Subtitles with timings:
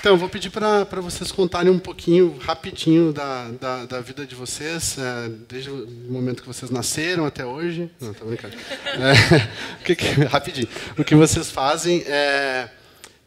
[0.00, 4.96] Então, vou pedir para vocês contarem um pouquinho, rapidinho, da, da, da vida de vocês,
[4.96, 7.90] é, desde o momento que vocês nasceram até hoje.
[8.00, 8.56] Não, estou brincando.
[8.56, 9.48] É,
[9.84, 10.66] que, que, rapidinho.
[10.96, 12.02] O que vocês fazem.
[12.06, 12.70] É,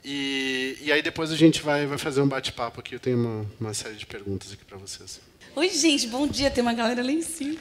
[0.04, 2.96] e, e aí depois a gente vai, vai fazer um bate-papo aqui.
[2.96, 5.22] Eu tenho uma, uma série de perguntas aqui para vocês.
[5.56, 6.50] Oi, gente, bom dia.
[6.50, 7.60] Tem uma galera lá em cima.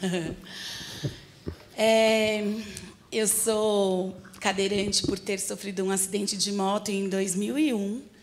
[1.76, 2.44] É,
[3.10, 8.13] eu sou cadeirante por ter sofrido um acidente de moto em 2001.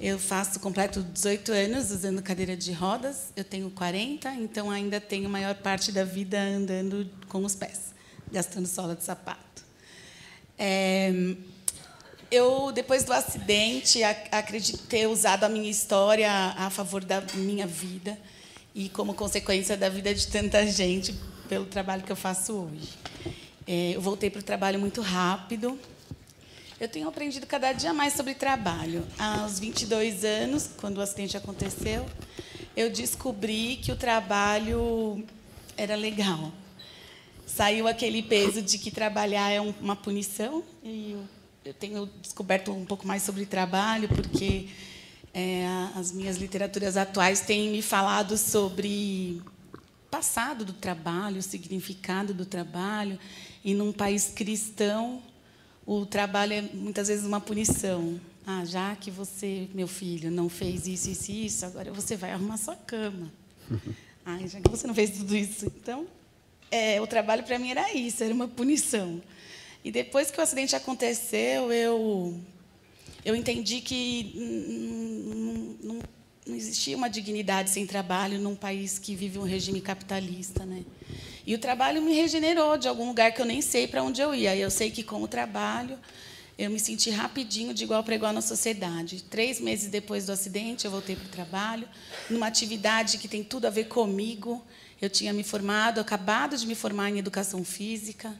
[0.00, 3.34] Eu faço completo 18 anos usando cadeira de rodas.
[3.36, 7.92] Eu tenho 40, então ainda tenho a maior parte da vida andando com os pés,
[8.32, 9.62] gastando sola de sapato.
[10.58, 11.12] É,
[12.30, 18.18] eu, depois do acidente, acredito ter usado a minha história a favor da minha vida
[18.74, 21.14] e como consequência da vida de tanta gente
[21.46, 22.88] pelo trabalho que eu faço hoje.
[23.66, 25.78] É, eu voltei para o trabalho muito rápido,
[26.80, 29.06] eu tenho aprendido cada dia mais sobre trabalho.
[29.18, 32.06] Aos 22 anos, quando o acidente aconteceu,
[32.74, 35.22] eu descobri que o trabalho
[35.76, 36.50] era legal.
[37.46, 41.18] Saiu aquele peso de que trabalhar é uma punição, e
[41.66, 44.68] eu tenho descoberto um pouco mais sobre trabalho, porque
[45.34, 49.42] é, as minhas literaturas atuais têm me falado sobre
[50.10, 53.18] passado do trabalho, o significado do trabalho,
[53.62, 55.22] e num país cristão
[55.92, 58.20] o trabalho é muitas vezes uma punição.
[58.46, 62.30] Ah, já que você, meu filho, não fez isso, isso e isso, agora você vai
[62.30, 63.30] arrumar sua cama.
[64.22, 65.64] Ah, já que você não fez tudo isso.
[65.64, 66.06] Então,
[66.70, 69.20] é, o trabalho para mim era isso, era uma punição.
[69.82, 72.38] E depois que o acidente aconteceu, eu,
[73.24, 76.02] eu entendi que não, não,
[76.46, 80.66] não existia uma dignidade sem trabalho num país que vive um regime capitalista.
[80.66, 80.84] Né?
[81.46, 84.34] E o trabalho me regenerou de algum lugar que eu nem sei para onde eu
[84.34, 84.54] ia.
[84.54, 85.98] E eu sei que com o trabalho
[86.58, 89.22] eu me senti rapidinho de igual para igual na sociedade.
[89.22, 91.88] Três meses depois do acidente, eu voltei para o trabalho,
[92.28, 94.62] numa atividade que tem tudo a ver comigo.
[95.00, 98.38] Eu tinha me formado, acabado de me formar em educação física,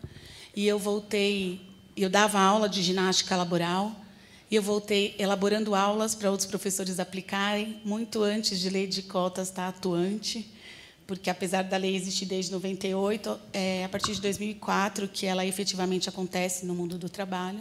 [0.55, 1.63] e eu voltei.
[1.97, 3.97] Eu dava aula de ginástica laboral,
[4.51, 9.49] e eu voltei elaborando aulas para outros professores aplicarem, muito antes de lei de cotas
[9.49, 10.60] estar atuante
[11.11, 16.09] porque apesar da lei existir desde 98, é a partir de 2004 que ela efetivamente
[16.09, 17.59] acontece no mundo do trabalho.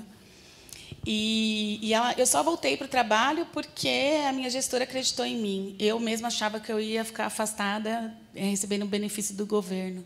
[1.03, 5.35] E, e ela, eu só voltei para o trabalho porque a minha gestora acreditou em
[5.35, 5.75] mim.
[5.79, 10.05] Eu mesma achava que eu ia ficar afastada, é, recebendo o benefício do governo.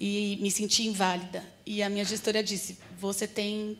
[0.00, 1.44] E me senti inválida.
[1.66, 3.76] E a minha gestora disse: Você tem.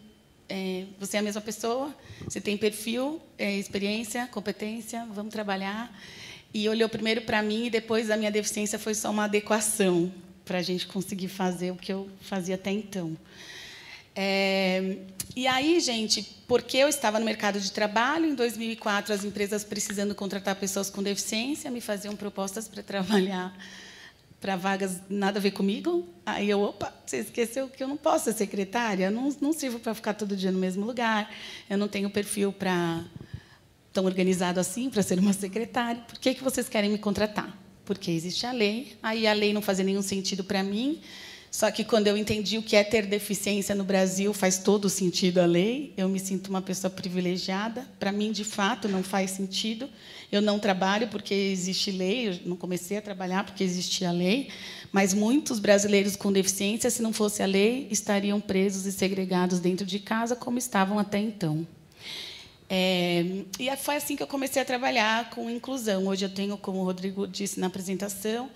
[0.46, 1.96] É, você é a mesma pessoa,
[2.28, 5.90] você tem perfil, é, experiência, competência, vamos trabalhar
[6.52, 10.12] e olhou primeiro para mim e depois a minha deficiência foi só uma adequação
[10.44, 13.16] para a gente conseguir fazer o que eu fazia até então.
[14.14, 14.96] É,
[15.36, 20.14] e aí, gente, porque eu estava no mercado de trabalho, em 2004 as empresas precisando
[20.14, 23.56] contratar pessoas com deficiência me faziam propostas para trabalhar
[24.40, 26.08] para vagas nada a ver comigo.
[26.24, 29.94] Aí eu, opa, você esqueceu que eu não posso ser secretária, não, não sirvo para
[29.94, 31.30] ficar todo dia no mesmo lugar,
[31.68, 33.04] eu não tenho perfil para
[33.92, 36.02] tão organizado assim para ser uma secretária.
[36.02, 37.56] Por que, que vocês querem me contratar?
[37.84, 38.96] Porque existe a lei.
[39.02, 41.00] Aí a lei não fazia nenhum sentido para mim.
[41.50, 45.38] Só que quando eu entendi o que é ter deficiência no Brasil, faz todo sentido
[45.38, 45.92] a lei.
[45.96, 47.84] Eu me sinto uma pessoa privilegiada.
[47.98, 49.88] Para mim, de fato, não faz sentido.
[50.30, 52.28] Eu não trabalho porque existe lei.
[52.28, 54.48] Eu não comecei a trabalhar porque existia lei.
[54.92, 59.84] Mas muitos brasileiros com deficiência, se não fosse a lei, estariam presos e segregados dentro
[59.84, 61.66] de casa, como estavam até então.
[62.72, 63.24] É,
[63.58, 66.06] e foi assim que eu comecei a trabalhar com inclusão.
[66.06, 68.48] Hoje eu tenho, como o Rodrigo disse na apresentação,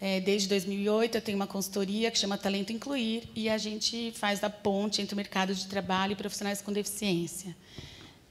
[0.00, 4.42] é, desde 2008 eu tenho uma consultoria que chama Talento Incluir e a gente faz
[4.42, 7.56] a ponte entre o mercado de trabalho e profissionais com deficiência.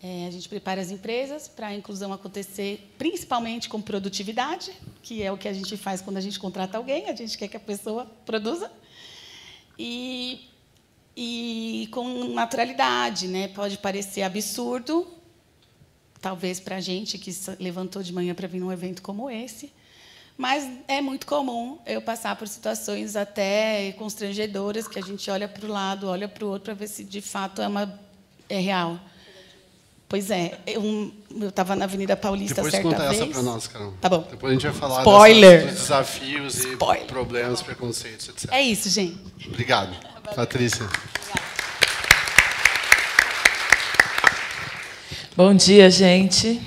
[0.03, 5.31] É, a gente prepara as empresas para a inclusão acontecer, principalmente com produtividade, que é
[5.31, 7.59] o que a gente faz quando a gente contrata alguém, a gente quer que a
[7.59, 8.69] pessoa produza.
[9.79, 10.49] E
[11.16, 13.47] e com naturalidade, né?
[13.50, 15.08] Pode parecer absurdo,
[16.20, 19.72] talvez para a gente que levantou de manhã para vir num evento como esse,
[20.38, 25.66] mas é muito comum eu passar por situações até constrangedoras que a gente olha para
[25.66, 28.00] o lado, olha para o outro para ver se de fato é uma
[28.50, 29.00] é real.
[30.07, 31.11] Pois é, eu
[31.47, 33.22] estava na Avenida Paulista Depois certa conta vez.
[33.22, 33.93] essa para nós, Carol.
[33.99, 34.28] Tá bom.
[34.29, 35.66] Depois a gente vai falar Spoiler.
[35.66, 37.03] dos desafios Spoiler.
[37.03, 38.49] e problemas, preconceitos, etc.
[38.52, 39.17] É isso, gente.
[39.47, 39.96] Obrigado.
[40.35, 40.87] Patrícia.
[45.35, 46.61] Bom dia, gente.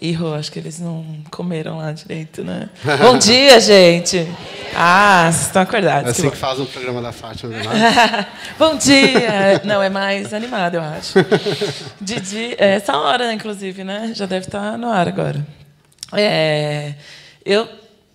[0.00, 2.68] Ih, Rô, acho que eles não comeram lá direito, né?
[3.00, 4.28] Bom dia, gente.
[4.74, 6.08] Ah, vocês estão acordados.
[6.08, 7.56] É assim que que faz um programa da Fátima.
[7.56, 8.26] Né?
[8.58, 9.62] Bom dia!
[9.64, 11.14] Não, é mais animado, eu acho.
[12.00, 14.12] Didi, é essa hora, inclusive, né?
[14.14, 15.44] Já deve estar no ar agora.
[16.12, 16.94] É,
[17.44, 17.68] eu,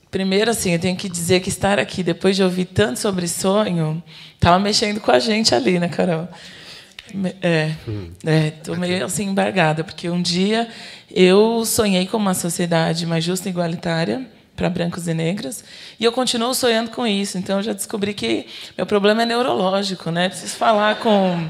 [0.10, 4.02] primeiro, assim, eu tenho que dizer que estar aqui, depois de ouvir tanto sobre sonho,
[4.36, 6.28] estava mexendo com a gente ali, né, Carol?
[7.42, 7.72] É,
[8.58, 10.68] estou meio assim embargada, porque um dia
[11.12, 15.64] eu sonhei com uma sociedade mais justa e igualitária para brancos e negras,
[16.00, 17.38] e eu continuo sonhando com isso.
[17.38, 18.46] Então eu já descobri que
[18.78, 20.30] meu problema é neurológico, né?
[20.30, 21.48] Preciso falar com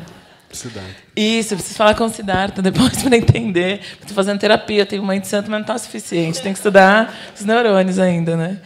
[0.51, 0.95] Siddhartha.
[1.15, 3.81] isso, eu preciso falar com o Siddhartha depois para entender.
[3.99, 6.41] Estou fazendo terapia, tenho mãe de santo, mas não está suficiente.
[6.41, 8.59] Tem que estudar os neurônios ainda, né?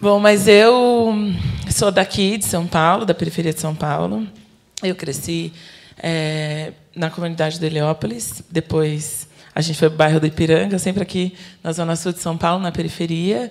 [0.00, 1.14] Bom, mas eu
[1.70, 4.26] sou daqui de São Paulo, da periferia de São Paulo.
[4.82, 5.52] Eu cresci
[5.98, 11.02] é, na comunidade de Heliópolis, depois a gente foi para o bairro do Ipiranga, sempre
[11.02, 13.50] aqui na zona sul de São Paulo, na periferia.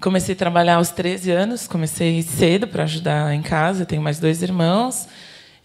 [0.00, 4.42] Comecei a trabalhar aos 13 anos, comecei cedo para ajudar em casa, tenho mais dois
[4.42, 5.06] irmãos.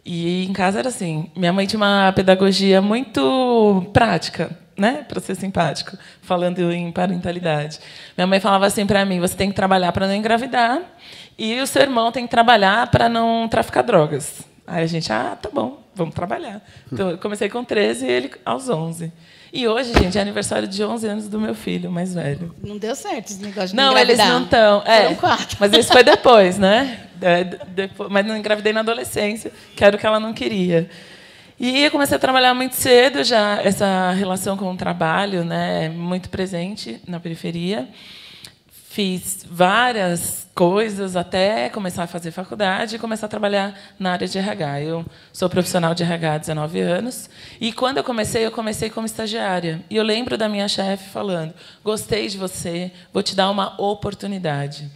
[0.05, 5.33] E em casa era assim, minha mãe tinha uma pedagogia muito prática, né, para ser
[5.33, 7.79] simpático, falando em parentalidade.
[8.15, 10.79] Minha mãe falava assim para mim: você tem que trabalhar para não engravidar
[11.39, 14.43] e o seu irmão tem que trabalhar para não traficar drogas.
[14.67, 16.61] Aí a gente, ah, tá bom, vamos trabalhar.
[16.93, 19.11] Então eu comecei com 13 e ele aos 11.
[19.53, 22.55] E hoje, gente, é aniversário de 11 anos do meu filho mais velho.
[22.63, 24.81] Não deu certo esse negócio de Não, eles não estão.
[24.85, 25.57] É, Foram quatro.
[25.59, 27.07] mas isso foi depois, né?
[27.21, 30.89] É, depois, mas não engravidei na adolescência, que era o que ela não queria.
[31.59, 36.29] E eu comecei a trabalhar muito cedo, já essa relação com o trabalho, né, muito
[36.29, 37.87] presente na periferia.
[38.89, 44.37] Fiz várias coisas até começar a fazer faculdade e começar a trabalhar na área de
[44.37, 44.81] RH.
[44.81, 49.05] Eu sou profissional de RH há 19 anos e quando eu comecei, eu comecei como
[49.05, 49.83] estagiária.
[49.89, 51.53] E eu lembro da minha chefe falando:
[51.83, 54.89] "Gostei de você, vou te dar uma oportunidade".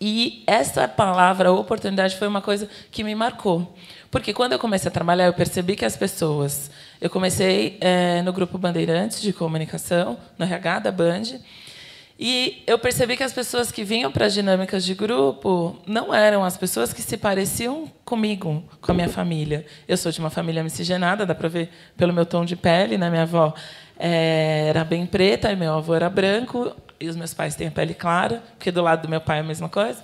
[0.00, 3.76] E essa palavra oportunidade foi uma coisa que me marcou.
[4.10, 6.70] Porque quando eu comecei a trabalhar, eu percebi que as pessoas.
[7.00, 11.38] Eu comecei é, no grupo Bandeirantes de comunicação, no RH da Band,
[12.22, 16.44] e eu percebi que as pessoas que vinham para as dinâmicas de grupo não eram
[16.44, 19.64] as pessoas que se pareciam comigo, com a minha família.
[19.88, 23.08] Eu sou de uma família miscigenada, dá para ver pelo meu tom de pele, né?
[23.08, 23.54] Minha avó
[23.98, 27.70] é, era bem preta e meu avô era branco, e os meus pais têm a
[27.70, 30.02] pele clara, porque do lado do meu pai é a mesma coisa.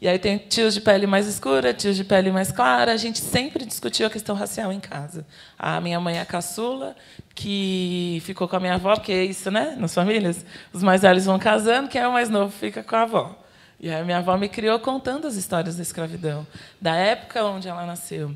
[0.00, 2.90] E aí tem tios de pele mais escura, tios de pele mais clara.
[2.92, 5.26] A gente sempre discutiu a questão racial em casa.
[5.58, 6.96] A minha mãe é a caçula,
[7.34, 9.76] que ficou com a minha avó, porque é isso, né?
[9.78, 10.42] Nas famílias,
[10.72, 13.36] os mais velhos vão casando, quem é o mais novo fica com a avó.
[13.78, 16.46] E aí a minha avó me criou contando as histórias da escravidão,
[16.80, 18.34] da época onde ela nasceu.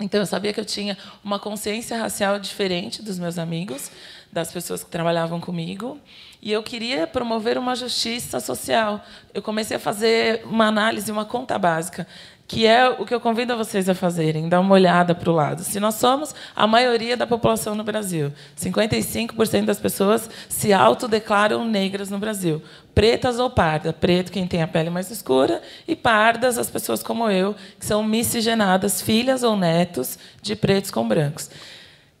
[0.00, 3.90] Então eu sabia que eu tinha uma consciência racial diferente dos meus amigos,
[4.30, 5.98] das pessoas que trabalhavam comigo,
[6.40, 9.04] e eu queria promover uma justiça social.
[9.34, 12.06] Eu comecei a fazer uma análise, uma conta básica,
[12.48, 15.62] que é o que eu convido vocês a fazerem, dar uma olhada para o lado.
[15.62, 22.08] Se nós somos a maioria da população no Brasil, 55% das pessoas se autodeclaram negras
[22.08, 22.62] no Brasil,
[22.94, 27.28] pretas ou pardas, preto quem tem a pele mais escura e pardas as pessoas como
[27.30, 31.50] eu, que são miscigenadas, filhas ou netos de pretos com brancos.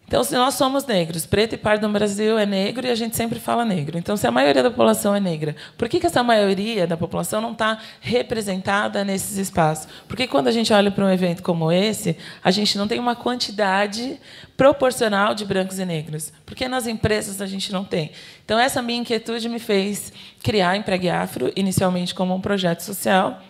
[0.08, 3.14] Então, se nós somos negros, preto e pardo no Brasil é negro e a gente
[3.14, 3.98] sempre fala negro.
[3.98, 7.42] Então, se a maioria da população é negra, por que, que essa maioria da população
[7.42, 9.86] não está representada nesses espaços?
[10.08, 13.14] Porque quando a gente olha para um evento como esse, a gente não tem uma
[13.14, 14.18] quantidade
[14.56, 16.32] proporcional de brancos e negros.
[16.46, 18.10] Porque nas empresas a gente não tem.
[18.42, 20.10] Então, essa minha inquietude me fez
[20.42, 23.42] criar a Empregue Afro, inicialmente como um projeto social,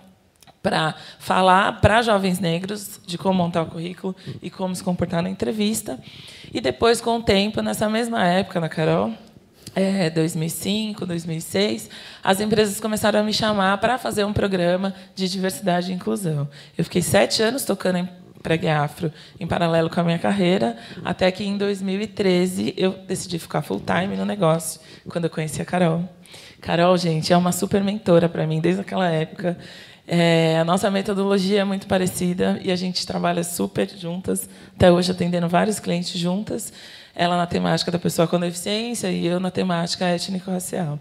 [0.62, 5.30] para falar para jovens negros de como montar o currículo e como se comportar na
[5.30, 5.98] entrevista.
[6.52, 9.12] E depois, com o tempo, nessa mesma época, na Carol,
[9.74, 11.90] é, 2005, 2006,
[12.22, 16.48] as empresas começaram a me chamar para fazer um programa de diversidade e inclusão.
[16.76, 18.08] Eu fiquei sete anos tocando em
[18.42, 23.62] Pregue Afro em paralelo com a minha carreira, até que em 2013 eu decidi ficar
[23.62, 26.08] full time no negócio, quando eu conheci a Carol.
[26.60, 29.56] Carol, gente, é uma super mentora para mim desde aquela época.
[30.10, 35.12] É, a nossa metodologia é muito parecida e a gente trabalha super juntas, até hoje
[35.12, 36.72] atendendo vários clientes juntas.
[37.14, 40.98] Ela na temática da pessoa com deficiência e eu na temática étnico-racial.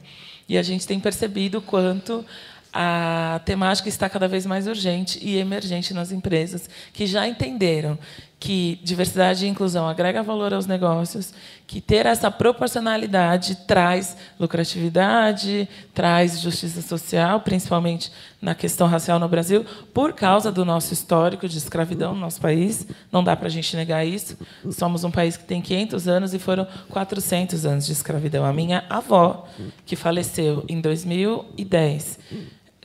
[0.50, 2.26] E a gente tem percebido quanto
[2.74, 7.98] a temática está cada vez mais urgente e emergente nas empresas, que já entenderam
[8.40, 11.34] que diversidade e inclusão agrega valor aos negócios,
[11.66, 19.66] que ter essa proporcionalidade traz lucratividade, traz justiça social, principalmente na questão racial no Brasil,
[19.92, 22.86] por causa do nosso histórico de escravidão no nosso país.
[23.12, 24.38] Não dá para a gente negar isso.
[24.72, 28.46] Somos um país que tem 500 anos e foram 400 anos de escravidão.
[28.46, 29.48] A minha avó,
[29.84, 32.20] que faleceu em 2010,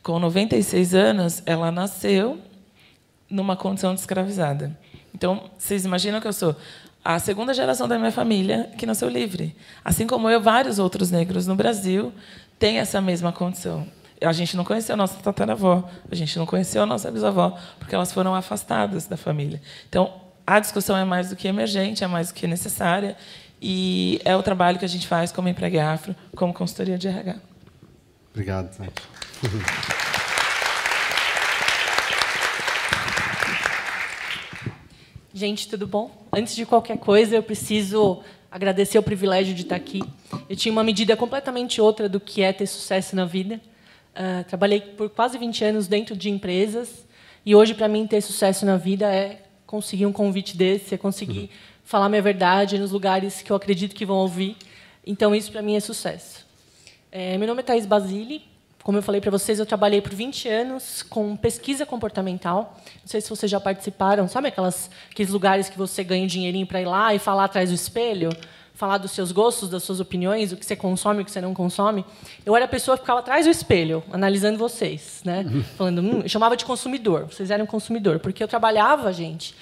[0.03, 2.39] com 96 anos, ela nasceu
[3.29, 4.77] numa condição de escravizada.
[5.15, 6.57] Então, vocês imaginam que eu sou
[7.05, 9.57] a segunda geração da minha família que nasceu livre.
[9.85, 12.13] Assim como eu, vários outros negros no Brasil
[12.59, 13.87] têm essa mesma condição.
[14.21, 17.93] A gente não conheceu a nossa tataravó, a gente não conheceu a nossa bisavó, porque
[17.93, 19.61] elas foram afastadas da família.
[19.89, 20.13] Então,
[20.47, 23.17] a discussão é mais do que emergente, é mais do que necessária,
[23.61, 27.37] e é o trabalho que a gente faz como Empregue Afro, como consultoria de RH.
[28.31, 28.71] Obrigado,
[35.43, 36.09] Gente, tudo bom?
[36.33, 40.01] Antes de qualquer coisa, eu preciso agradecer o privilégio de estar aqui.
[40.49, 43.61] Eu tinha uma medida completamente outra do que é ter sucesso na vida.
[44.15, 47.05] Uh, trabalhei por quase 20 anos dentro de empresas
[47.45, 51.41] e hoje, para mim, ter sucesso na vida é conseguir um convite desse, é conseguir
[51.41, 51.49] uhum.
[51.83, 54.57] falar minha verdade nos lugares que eu acredito que vão ouvir.
[55.05, 56.47] Então, isso, para mim, é sucesso.
[57.11, 58.43] É, meu nome é Thais Basile,
[58.83, 62.77] como eu falei para vocês, eu trabalhei por 20 anos com pesquisa comportamental.
[63.01, 64.27] Não sei se vocês já participaram.
[64.27, 67.69] Sabe aquelas, aqueles lugares que você ganha um dinheirinho para ir lá e falar atrás
[67.71, 68.31] do espelho?
[68.75, 71.55] Falar dos seus gostos, das suas opiniões, o que você consome, o que você não
[71.55, 72.05] consome.
[72.45, 75.21] Eu era a pessoa que ficava atrás do espelho, analisando vocês.
[75.25, 75.47] Né?
[75.47, 75.63] Uhum.
[75.63, 77.27] Falando, hum, eu chamava de consumidor.
[77.27, 78.19] Vocês eram consumidor.
[78.19, 79.55] Porque eu trabalhava, gente,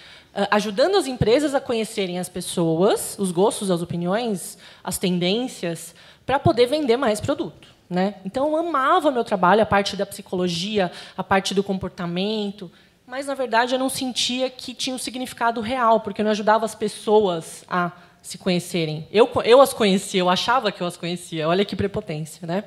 [0.50, 6.66] ajudando as empresas a conhecerem as pessoas, os gostos, as opiniões, as tendências, para poder
[6.66, 7.79] vender mais produto.
[7.90, 8.14] Né?
[8.24, 12.70] Então, eu amava meu trabalho, a parte da psicologia, a parte do comportamento,
[13.04, 16.64] mas, na verdade, eu não sentia que tinha um significado real, porque eu não ajudava
[16.64, 17.90] as pessoas a
[18.22, 19.08] se conhecerem.
[19.10, 21.48] Eu, eu as conhecia, eu achava que eu as conhecia.
[21.48, 22.46] Olha que prepotência.
[22.46, 22.62] Né?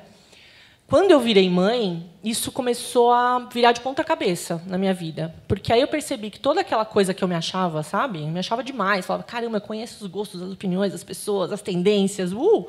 [0.86, 5.34] Quando eu virei mãe, isso começou a virar de ponta cabeça na minha vida.
[5.48, 8.18] Porque aí eu percebi que toda aquela coisa que eu me achava, sabe?
[8.18, 9.06] Me achava demais.
[9.06, 12.32] Falava, caramba, eu conheço os gostos, as opiniões das pessoas, as tendências.
[12.32, 12.68] Uh!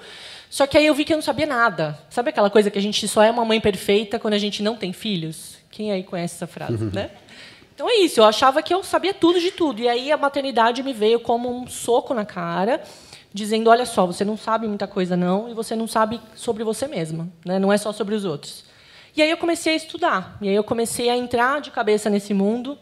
[0.49, 1.99] Só que aí eu vi que eu não sabia nada.
[2.09, 4.77] Sabe aquela coisa que a gente só é uma mãe perfeita quando a gente não
[4.77, 5.57] tem filhos?
[5.69, 6.91] Quem aí conhece essa frase, uhum.
[6.95, 7.11] né?
[7.75, 9.81] Então é isso, eu achava que eu sabia tudo de tudo.
[9.81, 12.81] E aí a maternidade me veio como um soco na cara,
[13.35, 16.87] dizendo: olha só, você não sabe muita coisa, não, e você não sabe sobre você
[16.87, 17.59] mesma, né?
[17.59, 18.63] não é só sobre os outros.
[19.15, 22.33] E aí eu comecei a estudar, e aí eu comecei a entrar de cabeça nesse
[22.33, 22.77] mundo,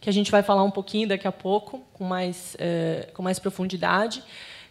[0.00, 3.38] que a gente vai falar um pouquinho daqui a pouco, com mais, é, com mais
[3.38, 4.22] profundidade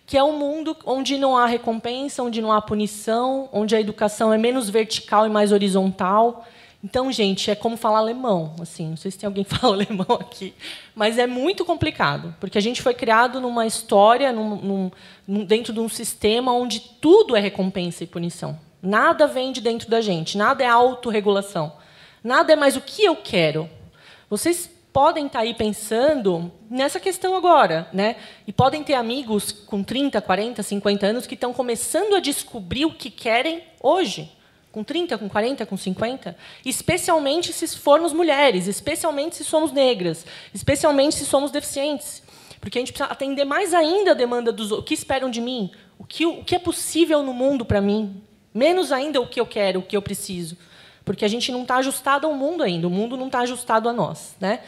[0.05, 4.33] que é um mundo onde não há recompensa, onde não há punição, onde a educação
[4.33, 6.45] é menos vertical e mais horizontal.
[6.83, 8.55] Então, gente, é como falar alemão.
[8.61, 10.53] Assim, não sei se tem alguém que fala alemão aqui,
[10.93, 14.91] mas é muito complicado, porque a gente foi criado numa história, num,
[15.27, 18.59] num, dentro de um sistema onde tudo é recompensa e punição.
[18.81, 21.71] Nada vem de dentro da gente, nada é autorregulação.
[22.21, 23.69] Nada é mais o que eu quero.
[24.29, 28.17] Vocês podem estar tá aí pensando nessa questão agora, né?
[28.45, 32.93] E podem ter amigos com 30, 40, 50 anos que estão começando a descobrir o
[32.93, 34.31] que querem hoje,
[34.73, 41.15] com 30, com 40, com 50, especialmente se formos mulheres, especialmente se somos negras, especialmente
[41.15, 42.21] se somos deficientes.
[42.59, 45.71] Porque a gente precisa atender mais ainda a demanda dos o que esperam de mim,
[45.97, 48.21] o que, o que é possível no mundo para mim,
[48.53, 50.57] menos ainda o que eu quero, o que eu preciso
[51.05, 53.93] porque a gente não está ajustado ao mundo ainda, o mundo não está ajustado a
[53.93, 54.35] nós.
[54.39, 54.59] Né?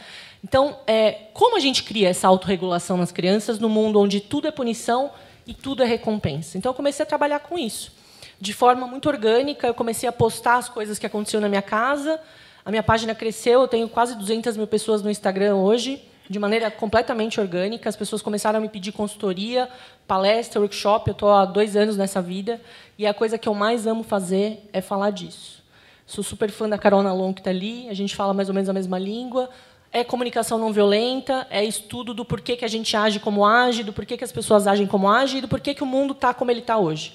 [0.44, 4.50] Então, é, como a gente cria essa autorregulação nas crianças no mundo onde tudo é
[4.50, 5.10] punição
[5.46, 6.58] e tudo é recompensa?
[6.58, 7.92] Então, eu comecei a trabalhar com isso.
[8.40, 12.20] De forma muito orgânica, eu comecei a postar as coisas que aconteciam na minha casa.
[12.64, 16.70] A minha página cresceu, eu tenho quase 200 mil pessoas no Instagram hoje, de maneira
[16.70, 17.88] completamente orgânica.
[17.88, 19.68] As pessoas começaram a me pedir consultoria,
[20.06, 21.08] palestra, workshop.
[21.08, 22.60] Eu estou há dois anos nessa vida.
[22.98, 25.62] E a coisa que eu mais amo fazer é falar disso.
[26.04, 27.88] Sou super fã da Carol Nalon, que está ali.
[27.88, 29.48] A gente fala mais ou menos a mesma língua.
[29.92, 33.92] É comunicação não violenta, é estudo do porquê que a gente age como age, do
[33.92, 36.50] porquê que as pessoas agem como agem e do porquê que o mundo está como
[36.50, 37.14] ele está hoje.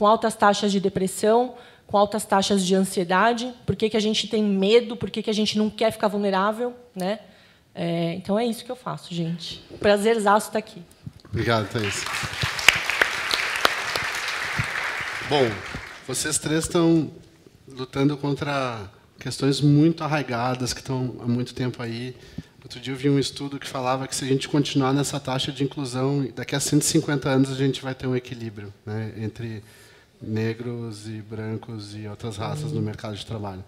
[0.00, 4.28] Com altas taxas de depressão, com altas taxas de ansiedade, por que, que a gente
[4.28, 6.74] tem medo, por que, que a gente não quer ficar vulnerável.
[6.96, 7.18] Né?
[7.74, 9.62] É, então é isso que eu faço, gente.
[9.78, 10.82] Prazerzaço estar aqui.
[11.28, 12.02] Obrigado, Thaís.
[15.28, 15.50] Bom,
[16.08, 17.10] vocês três estão
[17.68, 22.16] lutando contra questões muito arraigadas que estão há muito tempo aí.
[22.62, 25.52] Outro dia eu vi um estudo que falava que se a gente continuar nessa taxa
[25.52, 29.62] de inclusão, daqui a 150 anos a gente vai ter um equilíbrio né, entre
[30.20, 33.64] negros e brancos e outras raças no mercado de trabalho.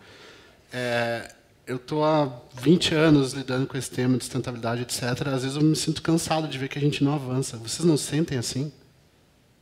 [0.72, 1.32] É,
[1.66, 5.02] eu estou há 20 anos lidando com esse tema de sustentabilidade, etc.
[5.28, 7.56] Às vezes eu me sinto cansado de ver que a gente não avança.
[7.56, 8.72] Vocês não sentem assim?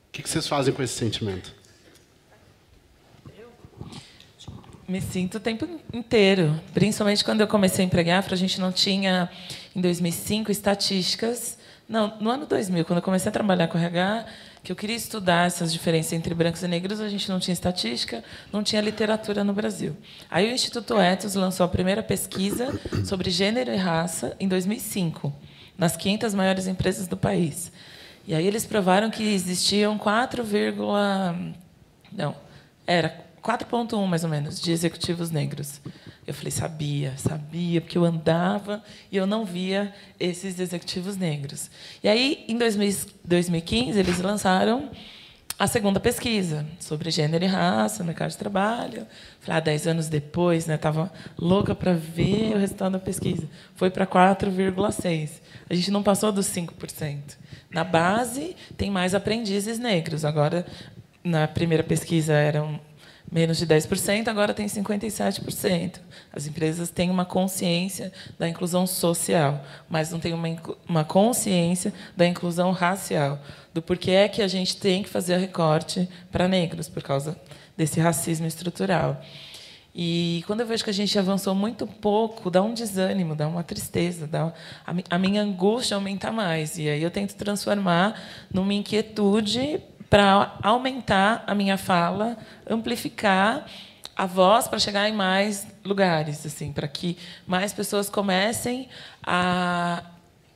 [0.09, 1.55] O que vocês fazem com esse sentimento?
[4.89, 9.31] Me sinto o tempo inteiro, principalmente quando eu comecei a empregar, a gente não tinha,
[9.77, 11.57] em 2005, estatísticas.
[11.89, 14.27] Não, no ano 2000, quando eu comecei a trabalhar com RH,
[14.63, 18.23] que eu queria estudar essas diferenças entre brancos e negros, a gente não tinha estatística,
[18.53, 19.97] não tinha literatura no Brasil.
[20.31, 25.33] Aí o Instituto Etos lançou a primeira pesquisa sobre gênero e raça em 2005,
[25.79, 27.73] nas 500 maiores empresas do país.
[28.27, 30.45] E aí eles provaram que existiam 4,
[32.13, 32.37] não,
[32.87, 35.81] era 4,1 mais ou menos de executivos negros.
[36.27, 41.71] Eu falei, sabia, sabia, porque eu andava e eu não via esses executivos negros.
[42.03, 44.91] E aí, em 2015, eles lançaram
[45.59, 49.07] a segunda pesquisa sobre gênero e raça no mercado de trabalho.
[49.41, 53.47] Falei, ah, dez anos depois, né, estava louca para ver o resultado da pesquisa.
[53.75, 55.31] Foi para 4,6.
[55.69, 57.19] A gente não passou dos 5%.
[57.71, 60.25] Na base, tem mais aprendizes negros.
[60.25, 60.65] Agora,
[61.23, 62.81] na primeira pesquisa, eram
[63.31, 66.01] menos de 10%, agora tem 57%.
[66.33, 70.49] As empresas têm uma consciência da inclusão social, mas não têm uma,
[70.89, 73.41] uma consciência da inclusão racial,
[73.73, 77.39] do porquê é que a gente tem que fazer recorte para negros, por causa
[77.77, 79.23] desse racismo estrutural.
[79.95, 83.65] E quando eu vejo que a gente avançou muito pouco, dá um desânimo, dá uma
[83.65, 84.53] tristeza, dá
[84.87, 86.79] a minha angústia aumenta mais.
[86.79, 88.21] E aí eu tento transformar
[88.53, 89.81] numa inquietude
[90.11, 92.37] para aumentar a minha fala,
[92.69, 93.65] amplificar
[94.17, 98.89] a voz para chegar em mais lugares, assim, para que mais pessoas comecem
[99.23, 100.03] a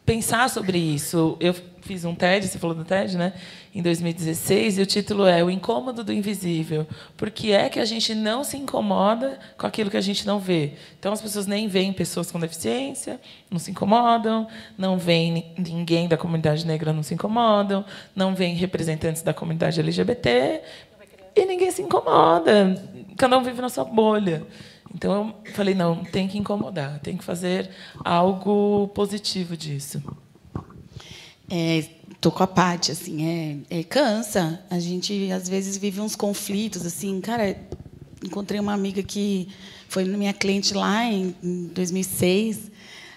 [0.05, 1.37] pensar sobre isso.
[1.41, 3.33] Eu fiz um TED, você falou do TED, né?
[3.75, 6.87] Em 2016, e o título é O Incômodo do Invisível.
[7.16, 10.38] Por que é que a gente não se incomoda com aquilo que a gente não
[10.38, 10.75] vê?
[10.97, 14.47] Então, as pessoas nem veem pessoas com deficiência, não se incomodam,
[14.78, 20.62] não veem ninguém da comunidade negra, não se incomodam, não veem representantes da comunidade LGBT,
[21.35, 22.81] e ninguém se incomoda.
[23.16, 24.47] Cada um vive na sua bolha.
[24.95, 27.69] Então, eu falei, não, tem que incomodar, tem que fazer
[28.04, 30.00] algo positivo disso.
[31.50, 31.85] É,
[32.25, 34.59] tô com a Paty, assim, é, é, cansa.
[34.71, 37.54] A gente às vezes vive uns conflitos, assim, cara.
[38.25, 39.49] Encontrei uma amiga que
[39.90, 42.71] foi minha cliente lá em, em 2006.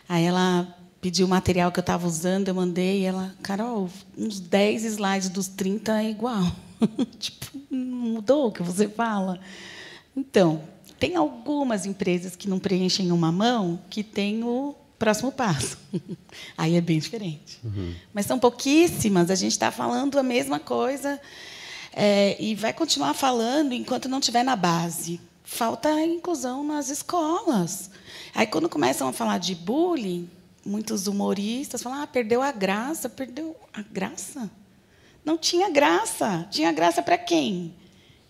[0.09, 0.67] Aí ela
[0.99, 5.29] pediu o material que eu estava usando, eu mandei, e ela, Carol, uns 10 slides
[5.29, 6.43] dos 30 é igual.
[7.17, 9.39] tipo, não mudou o que você fala.
[10.17, 10.62] Então,
[10.99, 15.77] tem algumas empresas que não preenchem uma mão que tem o próximo passo.
[16.57, 17.60] Aí é bem diferente.
[17.63, 17.93] Uhum.
[18.13, 19.29] Mas são pouquíssimas.
[19.29, 21.19] A gente está falando a mesma coisa
[21.93, 25.19] é, e vai continuar falando enquanto não estiver na base.
[25.43, 27.89] Falta a inclusão nas escolas.
[28.36, 30.29] Aí, quando começam a falar de bullying,
[30.65, 33.10] muitos humoristas falam: ah, perdeu a graça.
[33.10, 34.49] Perdeu a graça?
[35.23, 36.47] Não tinha graça.
[36.51, 37.73] Tinha graça para quem?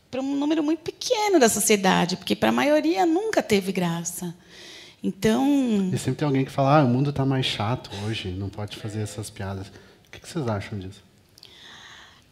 [0.09, 4.33] Para um número muito pequeno da sociedade, porque para a maioria nunca teve graça.
[5.03, 5.89] Então.
[5.93, 8.77] E sempre tem alguém que fala: ah, o mundo está mais chato hoje, não pode
[8.77, 9.67] fazer essas piadas.
[9.67, 11.03] O que vocês acham disso?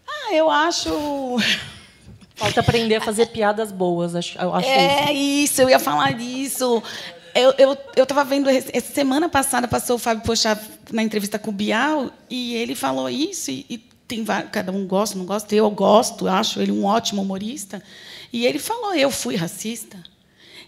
[0.07, 0.89] Ah, eu acho.
[2.35, 5.53] Falta aprender a fazer piadas boas, acho, acho é isso.
[5.53, 6.83] isso, eu ia falar disso.
[7.33, 10.59] Eu eu eu estava vendo essa semana passada passou o Fábio Pochá
[10.91, 15.17] na entrevista com o Bial e ele falou isso e, e tem cada um gosta,
[15.17, 15.55] não gosta.
[15.55, 17.81] Eu gosto, acho ele um ótimo humorista.
[18.33, 19.97] E ele falou: eu fui racista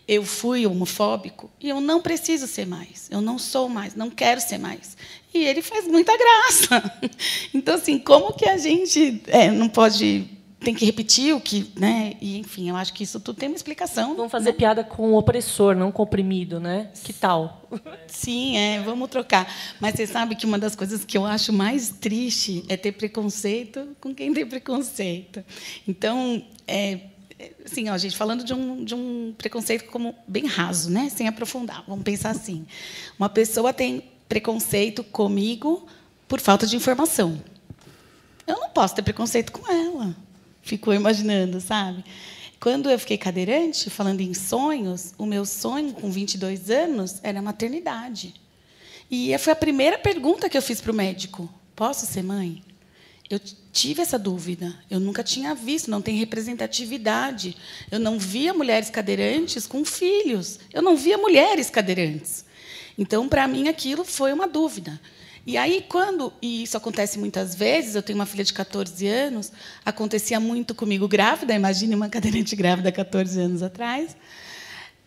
[0.08, 3.08] eu fui homofóbico e eu não preciso ser mais.
[3.12, 4.96] Eu não sou mais, não quero ser mais.
[5.34, 6.84] E ele faz muita graça.
[7.54, 12.15] Então, assim, como que a gente é, não pode tem que repetir o que, né?
[12.20, 14.15] E enfim, eu acho que isso tudo tem uma explicação.
[14.15, 14.58] Vamos fazer né?
[14.58, 16.89] piada com o opressor, não com o oprimido, né?
[17.04, 17.70] Que tal?
[18.08, 19.52] Sim, é, vamos trocar.
[19.80, 23.89] Mas você sabe que uma das coisas que eu acho mais triste é ter preconceito
[24.02, 25.43] com quem tem preconceito.
[25.88, 27.02] Então, é,
[27.65, 31.10] assim, ó, gente, falando de um, de um preconceito como bem raso, né?
[31.10, 31.84] sem aprofundar.
[31.88, 32.65] Vamos pensar assim.
[33.17, 35.88] Uma pessoa tem preconceito comigo
[36.28, 37.41] por falta de informação.
[38.45, 40.15] Eu não posso ter preconceito com ela.
[40.62, 42.04] Ficou imaginando, sabe?
[42.60, 48.34] Quando eu fiquei cadeirante, falando em sonhos, o meu sonho com 22 anos era maternidade.
[49.10, 52.63] E foi a primeira pergunta que eu fiz para o médico: posso ser mãe?
[53.30, 53.39] Eu
[53.78, 54.74] tive essa dúvida.
[54.90, 57.56] Eu nunca tinha visto, não tem representatividade.
[57.92, 60.60] Eu não via mulheres cadeirantes com filhos.
[60.74, 62.44] Eu não via mulheres cadeirantes.
[62.98, 65.00] Então, para mim, aquilo foi uma dúvida.
[65.46, 69.52] E aí, quando, e isso acontece muitas vezes, eu tenho uma filha de 14 anos,
[69.86, 74.18] acontecia muito comigo grávida, imagine uma cadeirante grávida 14 anos atrás.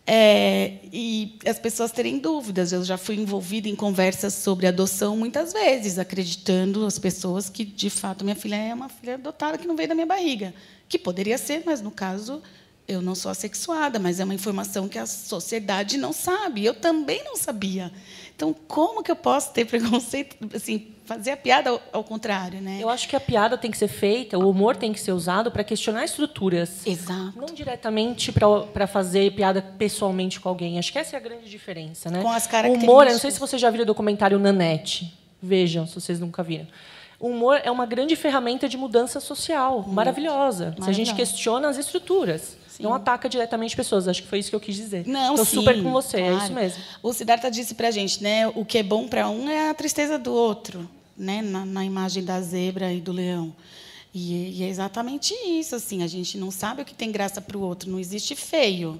[0.05, 2.71] É, e as pessoas terem dúvidas.
[2.71, 7.89] Eu já fui envolvida em conversas sobre adoção muitas vezes, acreditando as pessoas que, de
[7.89, 10.53] fato, minha filha é uma filha adotada que não veio da minha barriga.
[10.89, 12.41] Que poderia ser, mas, no caso,
[12.87, 16.65] eu não sou assexuada, mas é uma informação que a sociedade não sabe.
[16.65, 17.91] Eu também não sabia.
[18.35, 22.79] Então, como que eu posso ter preconceito, assim, fazer a piada ao, ao contrário, né?
[22.81, 25.51] Eu acho que a piada tem que ser feita, o humor tem que ser usado
[25.51, 26.85] para questionar estruturas.
[26.87, 27.33] Exato.
[27.35, 30.79] Não diretamente para fazer piada pessoalmente com alguém.
[30.79, 32.21] Acho que essa é a grande diferença, né?
[32.21, 32.89] Com as O características.
[32.89, 35.13] humor, eu não sei se vocês já viram o documentário Nanette.
[35.41, 36.67] Vejam, se vocês nunca viram.
[37.19, 40.75] O humor é uma grande ferramenta de mudança social, maravilhosa.
[40.81, 44.07] Se a gente questiona as estruturas, não ataca diretamente pessoas.
[44.07, 45.05] Acho que foi isso que eu quis dizer.
[45.07, 46.43] Não, Tô sim, super com você, é claro.
[46.43, 46.83] isso mesmo.
[47.03, 48.47] O Siddhartha disse para a gente, né?
[48.49, 51.41] O que é bom para um é a tristeza do outro, né?
[51.41, 53.55] Na, na imagem da zebra e do leão.
[54.13, 56.03] E, e é exatamente isso, assim.
[56.03, 57.89] A gente não sabe o que tem graça para o outro.
[57.89, 58.99] Não existe feio.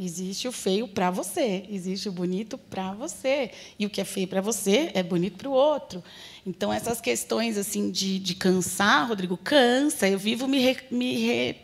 [0.00, 1.64] Existe o feio para você.
[1.68, 3.50] Existe o bonito para você.
[3.78, 6.02] E o que é feio para você é bonito para o outro.
[6.46, 10.08] Então essas questões assim de, de cansar, Rodrigo, cansa.
[10.08, 11.56] Eu vivo me, re- me re-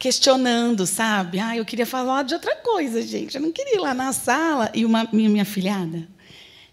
[0.00, 1.38] questionando, sabe?
[1.38, 3.36] Ah, eu queria falar de outra coisa, gente.
[3.36, 4.70] Eu não queria ir lá na sala.
[4.74, 6.08] E uma minha, minha filhada,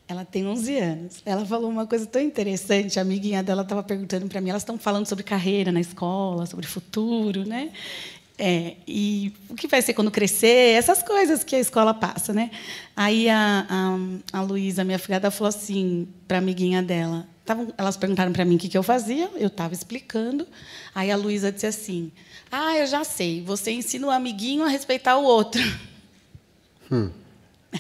[0.08, 1.22] ela tem 11 anos.
[1.26, 2.98] Ela falou uma coisa tão interessante.
[2.98, 4.50] A amiguinha dela estava perguntando para mim.
[4.50, 7.72] Elas estão falando sobre carreira na escola, sobre futuro, né?
[8.40, 12.50] É, e o que vai ser quando crescer, essas coisas que a escola passa, né?
[12.96, 17.28] Aí a, a, a Luísa, minha filhada, falou assim para a amiguinha dela.
[17.44, 20.48] Tavam, elas perguntaram para mim o que, que eu fazia, eu estava explicando.
[20.96, 22.12] Aí a Luísa disse assim:
[22.52, 25.62] Ah, eu já sei, você ensina o amiguinho a respeitar o outro.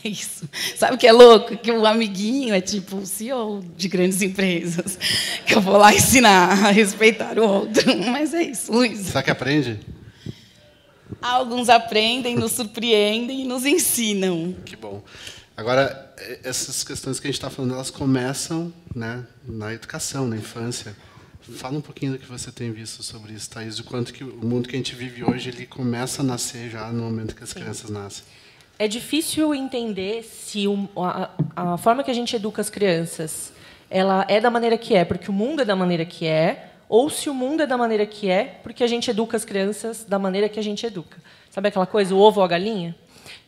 [0.03, 0.47] É isso.
[0.75, 1.55] Sabe o que é louco?
[1.57, 4.99] Que o amiguinho é tipo o CEO de grandes empresas.
[5.45, 7.83] Que eu vou lá ensinar a respeitar o outro.
[8.11, 9.05] Mas é isso, Luísa.
[9.05, 9.79] Será que aprende?
[11.21, 14.55] Alguns aprendem, nos surpreendem e nos ensinam.
[14.65, 15.01] Que bom.
[15.55, 20.37] Agora, eh, essas questões que a gente está falando, elas começam né, na educação, na
[20.37, 20.95] infância.
[21.55, 24.45] Fala um pouquinho do que você tem visto sobre isso, Thaís, do quanto que o
[24.45, 27.53] mundo que a gente vive hoje ele começa a nascer já no momento que as
[27.53, 28.23] crianças nascem.
[28.77, 33.51] É difícil entender se o- a, a forma que a gente educa as crianças
[33.89, 37.09] ela é da maneira que é porque o mundo é da maneira que é, ou
[37.09, 40.19] se o mundo é da maneira que é porque a gente educa as crianças da
[40.19, 41.17] maneira que a gente educa.
[41.49, 42.95] Sabe aquela coisa, o ovo ou a galinha?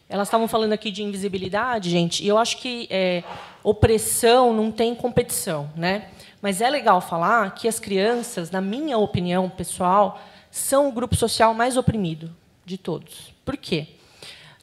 [0.07, 3.23] Elas estavam falando aqui de invisibilidade, gente, e eu acho que é,
[3.63, 6.07] opressão não tem competição, né?
[6.41, 11.53] Mas é legal falar que as crianças, na minha opinião pessoal, são o grupo social
[11.53, 12.33] mais oprimido
[12.65, 13.33] de todos.
[13.43, 13.87] Por quê?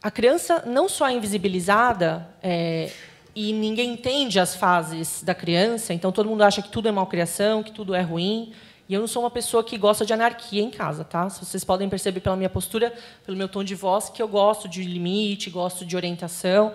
[0.02, 2.90] A criança não só é invisibilizada é,
[3.34, 7.62] e ninguém entende as fases da criança, então todo mundo acha que tudo é malcriação,
[7.62, 8.52] que tudo é ruim.
[8.88, 11.28] E eu não sou uma pessoa que gosta de anarquia em casa, tá?
[11.28, 14.84] Vocês podem perceber pela minha postura, pelo meu tom de voz, que eu gosto de
[14.84, 16.72] limite, gosto de orientação.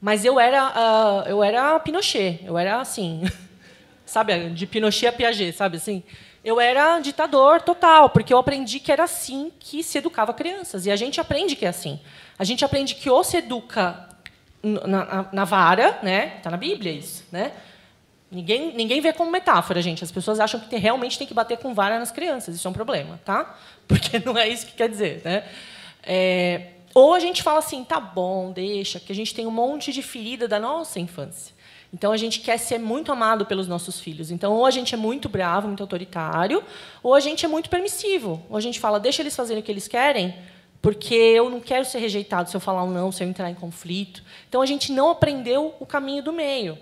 [0.00, 3.22] Mas eu era, ah, eu era Pinochet, eu era assim,
[4.10, 6.02] sabe, de Pinochet a Piaget, sabe assim?
[6.44, 10.86] Eu era ditador total, porque eu aprendi que era assim que se educava crianças.
[10.86, 12.00] E a gente aprende que é assim.
[12.38, 14.08] A gente aprende que ou se educa
[14.62, 16.34] na, na, na vara, né?
[16.38, 17.52] Está na Bíblia isso, né?
[18.30, 20.02] Ninguém, ninguém vê como metáfora, gente.
[20.02, 22.54] As pessoas acham que tem- realmente tem que bater com vara nas crianças.
[22.54, 23.58] Isso é um problema, tá?
[23.86, 25.44] Porque não é isso que quer dizer, né?
[26.02, 29.92] É, ou a gente fala assim, tá bom, deixa, que a gente tem um monte
[29.92, 31.54] de ferida da nossa infância.
[31.92, 34.30] Então a gente quer ser muito amado pelos nossos filhos.
[34.30, 36.62] Então ou a gente é muito bravo, muito autoritário,
[37.02, 38.42] ou a gente é muito permissivo.
[38.48, 40.34] Ou a gente fala, deixa eles fazerem o que eles querem,
[40.80, 43.54] porque eu não quero ser rejeitado se eu falar um não, se eu entrar em
[43.54, 44.22] conflito.
[44.48, 46.78] Então a gente não aprendeu o caminho do meio.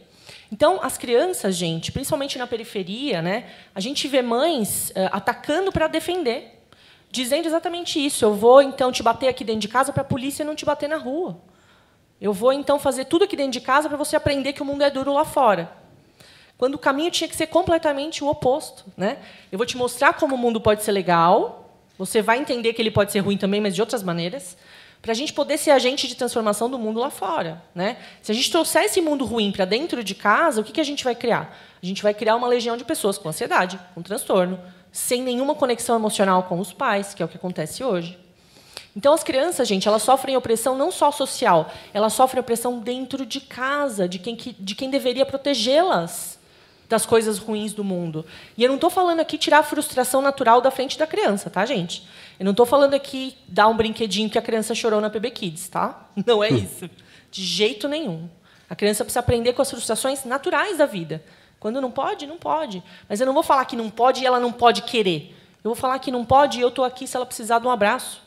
[0.51, 5.87] Então, as crianças, gente, principalmente na periferia, né, a gente vê mães eh, atacando para
[5.87, 6.63] defender,
[7.11, 8.25] dizendo exatamente isso.
[8.25, 10.89] Eu vou, então, te bater aqui dentro de casa para a polícia não te bater
[10.89, 11.39] na rua.
[12.21, 14.83] Eu vou, então, fazer tudo aqui dentro de casa para você aprender que o mundo
[14.83, 15.71] é duro lá fora.
[16.57, 18.85] Quando o caminho tinha que ser completamente o oposto.
[18.97, 19.19] Né?
[19.53, 22.91] Eu vou te mostrar como o mundo pode ser legal, você vai entender que ele
[22.91, 24.57] pode ser ruim também, mas de outras maneiras,
[25.01, 27.63] para a gente poder ser agente de transformação do mundo lá fora.
[27.73, 27.97] Né?
[28.21, 30.85] Se a gente trouxer esse mundo ruim para dentro de casa, o que, que a
[30.85, 31.57] gente vai criar?
[31.81, 34.59] A gente vai criar uma legião de pessoas com ansiedade, com transtorno,
[34.91, 38.19] sem nenhuma conexão emocional com os pais, que é o que acontece hoje.
[38.99, 43.41] Então, as crianças, gente, elas sofrem opressão não só social, elas sofrem opressão dentro de
[43.41, 46.37] casa, de quem, que, de quem deveria protegê-las
[46.89, 48.27] das coisas ruins do mundo.
[48.57, 51.65] E eu não estou falando aqui tirar a frustração natural da frente da criança, tá,
[51.65, 52.09] gente?
[52.41, 55.69] Eu não estou falando aqui dar um brinquedinho que a criança chorou na PB Kids,
[55.69, 56.09] tá?
[56.27, 56.91] Não é isso.
[57.31, 58.29] De jeito nenhum.
[58.69, 61.23] A criança precisa aprender com as frustrações naturais da vida.
[61.61, 62.83] Quando não pode, não pode.
[63.09, 65.37] Mas eu não vou falar que não pode e ela não pode querer.
[65.63, 67.71] Eu vou falar que não pode e eu estou aqui se ela precisar de um
[67.71, 68.27] abraço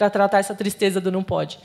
[0.00, 1.58] para tratar essa tristeza do não pode.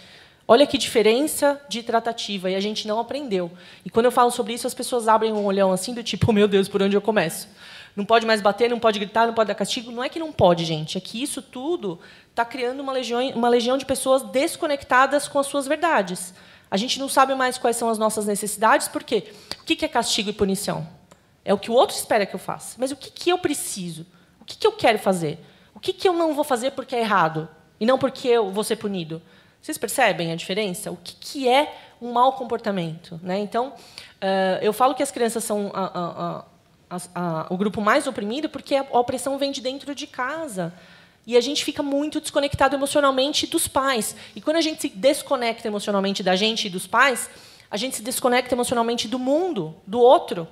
[0.46, 3.50] Olha que diferença de tratativa, e a gente não aprendeu.
[3.86, 6.48] E quando eu falo sobre isso, as pessoas abrem um olhão assim, do tipo, meu
[6.48, 7.48] Deus, por onde eu começo?
[7.96, 9.90] não pode mais bater, não pode gritar, não pode dar castigo.
[9.90, 10.98] Não é que não pode, gente.
[10.98, 11.98] É que isso tudo
[12.30, 16.34] está criando uma legião, uma legião de pessoas desconectadas com as suas verdades.
[16.70, 19.32] A gente não sabe mais quais são as nossas necessidades, por quê?
[19.62, 20.86] O que é castigo e punição?
[21.46, 22.76] É o que o outro espera que eu faça.
[22.78, 24.06] Mas o que eu preciso?
[24.42, 25.40] O que eu quero fazer?
[25.74, 27.48] O que eu não vou fazer porque é errado?
[27.80, 29.22] E não porque eu vou ser punido?
[29.62, 30.92] Vocês percebem a diferença?
[30.92, 33.20] O que é um mau comportamento?
[33.24, 33.40] Né?
[33.40, 33.74] Então,
[34.62, 36.46] eu falo que as crianças são a,
[36.90, 40.74] a, a, o grupo mais oprimido porque a opressão vem de dentro de casa.
[41.28, 44.16] E a gente fica muito desconectado emocionalmente dos pais.
[44.36, 47.30] E quando a gente se desconecta emocionalmente da gente e dos pais,
[47.70, 50.48] a gente se desconecta emocionalmente do mundo, do outro.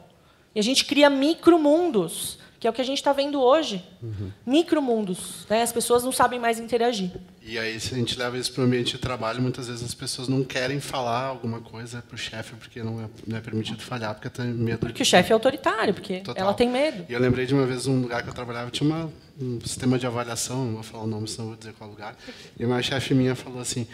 [0.55, 3.83] E a gente cria micromundos que é o que a gente está vendo hoje.
[4.01, 4.31] Uhum.
[4.45, 5.45] Micromundos.
[5.49, 5.63] Né?
[5.63, 7.11] As pessoas não sabem mais interagir.
[7.41, 9.93] E aí, se a gente leva isso para o ambiente de trabalho, muitas vezes as
[9.93, 13.81] pessoas não querem falar alguma coisa para o chefe, porque não é, não é, permitido
[13.81, 14.77] falhar, porque tem medo.
[14.77, 15.01] Porque de...
[15.01, 16.41] o chefe é autoritário, porque Total.
[16.41, 17.05] ela tem medo.
[17.09, 19.99] E eu lembrei de uma vez, um lugar que eu trabalhava, tinha uma, um sistema
[19.99, 22.15] de avaliação, não vou falar o nome, senão vou dizer qual lugar.
[22.57, 23.85] E uma chefe minha falou assim: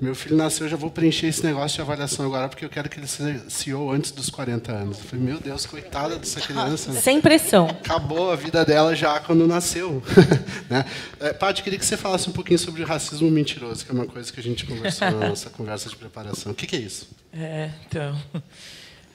[0.00, 2.88] meu filho nasceu, eu já vou preencher esse negócio de avaliação agora, porque eu quero
[2.88, 4.98] que ele seja CEO antes dos 40 anos.
[4.98, 6.92] Eu falei, meu Deus, coitada dessa criança.
[6.92, 7.66] Sem pressão.
[7.66, 10.00] Acabou a vida dela já quando nasceu.
[10.70, 10.84] né?
[11.18, 14.32] é, Paty, queria que você falasse um pouquinho sobre racismo mentiroso, que é uma coisa
[14.32, 16.52] que a gente conversou na nossa conversa de preparação.
[16.52, 17.08] O que, que é isso?
[17.32, 18.16] É, então,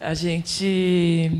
[0.02, 1.32] a gente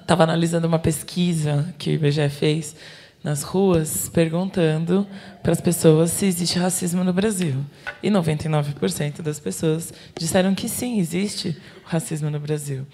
[0.00, 2.76] estava analisando uma pesquisa que o IBGE fez
[3.22, 5.06] nas ruas perguntando
[5.42, 7.64] para as pessoas se existe racismo no Brasil.
[8.02, 12.86] E 99% das pessoas disseram que sim, existe racismo no Brasil.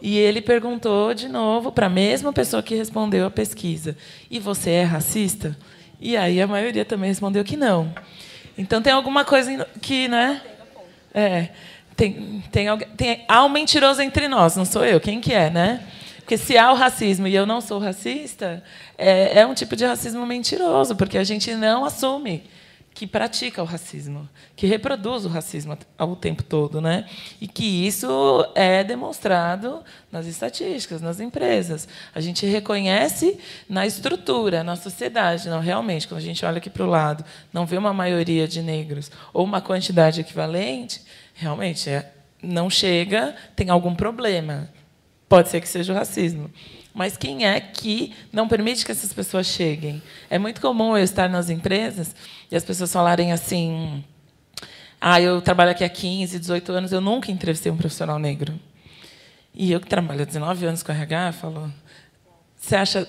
[0.00, 3.96] E ele perguntou de novo para a mesma pessoa que respondeu a pesquisa:
[4.30, 5.56] "E você é racista?"
[6.00, 7.94] E aí a maioria também respondeu que não.
[8.58, 10.42] Então tem alguma coisa que, né?
[11.14, 11.48] É,
[11.94, 15.00] tem, tem, tem há um mentiroso entre nós, não sou eu.
[15.00, 15.80] Quem que é, né?
[16.32, 18.64] Porque se há o racismo e eu não sou racista,
[18.96, 22.44] é, é um tipo de racismo mentiroso, porque a gente não assume
[22.94, 27.04] que pratica o racismo, que reproduz o racismo ao tempo todo, né?
[27.38, 31.86] E que isso é demonstrado nas estatísticas, nas empresas.
[32.14, 36.08] A gente reconhece na estrutura, na sociedade, não realmente.
[36.08, 39.44] Quando a gente olha aqui para o lado, não vê uma maioria de negros ou
[39.44, 41.02] uma quantidade equivalente,
[41.34, 42.10] realmente é,
[42.42, 44.70] não chega, tem algum problema.
[45.32, 46.50] Pode ser que seja o racismo.
[46.92, 50.02] Mas quem é que não permite que essas pessoas cheguem?
[50.28, 52.14] É muito comum eu estar nas empresas
[52.50, 54.04] e as pessoas falarem assim:
[55.00, 58.60] ah, eu trabalho aqui há 15, 18 anos, eu nunca entrevistei um profissional negro.
[59.54, 61.72] E eu que trabalho há 19 anos com RH, falo:
[62.54, 63.08] você acha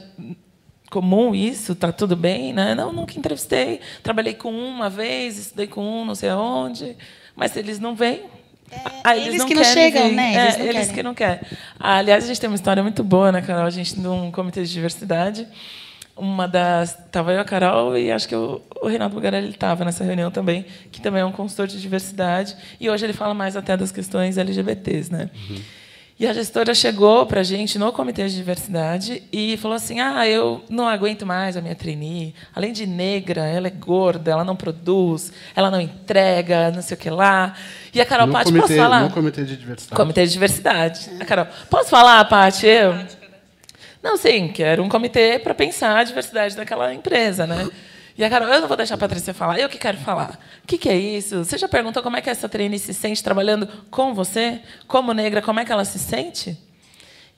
[0.89, 1.73] comum isso?
[1.73, 2.53] Está tudo bem?
[2.53, 2.73] Né?
[2.73, 3.81] Não, nunca entrevistei.
[4.01, 6.95] Trabalhei com um uma vez, estudei com um, não sei aonde.
[7.35, 8.42] Mas eles não vêm.
[8.71, 10.15] É, ah, eles, eles não que não chegam, vir.
[10.15, 10.43] né?
[10.43, 11.39] Eles, é, eles que não querem.
[11.79, 13.65] Ah, aliás, a gente tem uma história muito boa, né, Carol?
[13.65, 15.47] A gente, num comitê de diversidade,
[16.15, 16.91] uma das.
[16.91, 20.65] Estava eu, a Carol, e acho que o, o Renato Bugarelli estava nessa reunião também,
[20.91, 22.55] que também é um consultor de diversidade.
[22.79, 25.29] E hoje ele fala mais até das questões LGBTs, né?
[25.49, 25.61] Uhum.
[26.19, 30.27] E a gestora chegou para a gente no comitê de diversidade e falou assim: Ah,
[30.27, 32.35] eu não aguento mais a minha trainee.
[32.55, 36.99] Além de negra, ela é gorda, ela não produz, ela não entrega, não sei o
[36.99, 37.55] que lá.
[37.93, 39.01] E a Carol, Paty, posso falar?
[39.01, 39.95] No comitê de diversidade.
[39.95, 41.09] Comitê de diversidade.
[41.19, 42.67] A Carol, posso falar, Paty?
[42.67, 42.93] Eu?
[44.03, 47.67] Não, sim, que era um comitê para pensar a diversidade daquela empresa, né?
[48.17, 50.39] E a Carol, eu não vou deixar a Patrícia falar, eu que quero falar.
[50.63, 51.43] O que, que, é isso?
[51.43, 54.61] Você já perguntou como é que essa trainee se sente trabalhando com você?
[54.87, 56.57] Como negra, como é que ela se sente?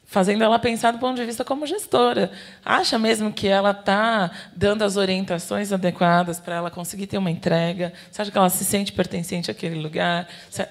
[0.03, 2.29] Fazendo ela pensar do ponto de vista como gestora.
[2.63, 7.93] Acha mesmo que ela está dando as orientações adequadas para ela conseguir ter uma entrega?
[8.11, 10.27] Você acha que ela se sente pertencente àquele lugar?
[10.49, 10.67] Você...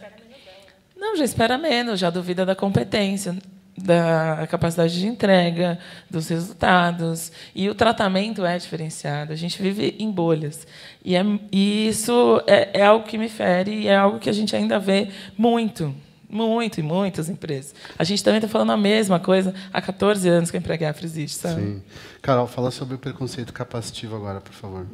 [0.94, 3.36] Não, já espera menos, já duvida da competência
[3.76, 7.32] da capacidade de entrega, dos resultados.
[7.54, 9.32] E o tratamento é diferenciado.
[9.32, 10.66] A gente vive em bolhas.
[11.04, 14.32] E, é, e isso é, é, algo que me fere e é algo que a
[14.32, 15.94] gente ainda vê muito.
[16.28, 17.74] Muito, em muitas empresas.
[17.96, 21.38] A gente também está falando a mesma coisa há 14 anos que a Empregáfra existe,
[21.38, 21.62] sabe?
[21.62, 21.82] Sim.
[22.20, 24.84] Carol, fala sobre o preconceito capacitivo agora, por favor.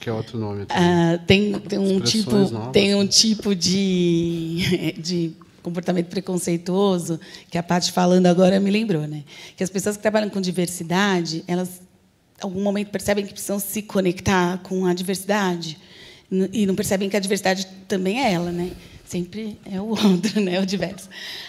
[0.00, 0.64] Que é outro nome.
[0.70, 7.20] Ah, tem, tem, um tipo, tem um tipo de, de comportamento preconceituoso,
[7.50, 9.24] que a Paty falando agora me lembrou, né?
[9.56, 11.80] Que as pessoas que trabalham com diversidade, elas
[12.40, 15.76] em algum momento percebem que precisam se conectar com a diversidade
[16.52, 18.70] e não percebem que a diversidade também é ela, né?
[19.04, 20.60] Sempre é o outro, né?
[20.60, 21.08] O diverso.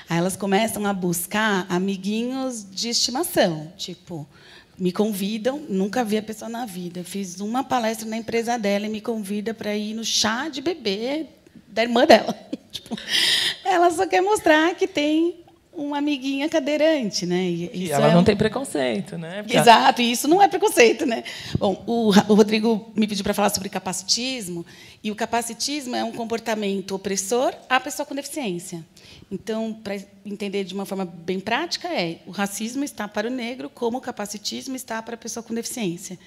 [0.09, 4.27] Aí elas começam a buscar amiguinhos de estimação, tipo,
[4.77, 7.03] me convidam, nunca vi a pessoa na vida.
[7.03, 11.27] Fiz uma palestra na empresa dela e me convida para ir no chá de bebê
[11.67, 12.35] da irmã dela.
[12.71, 12.97] tipo,
[13.63, 15.41] ela só quer mostrar que tem
[15.73, 17.43] uma amiguinha cadeirante, né?
[17.43, 19.41] E, e ela é não tem preconceito, né?
[19.41, 21.23] Porque Exato, e isso não é preconceito, né?
[21.57, 24.65] Bom, o, o Rodrigo me pediu para falar sobre capacitismo,
[25.03, 28.85] e o capacitismo é um comportamento opressor à pessoa com deficiência.
[29.31, 33.69] Então, para entender de uma forma bem prática, é o racismo está para o negro
[33.69, 36.19] como o capacitismo está para a pessoa com deficiência.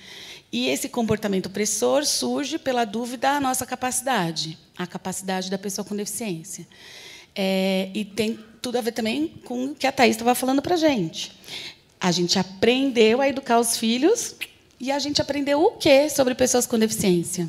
[0.50, 5.94] E esse comportamento opressor surge pela dúvida à nossa capacidade, a capacidade da pessoa com
[5.94, 6.66] deficiência.
[7.34, 10.74] É, e tem tudo a ver também com o que a Thais estava falando para
[10.74, 11.32] a gente.
[12.00, 14.36] A gente aprendeu a educar os filhos
[14.78, 17.48] e a gente aprendeu o quê sobre pessoas com deficiência?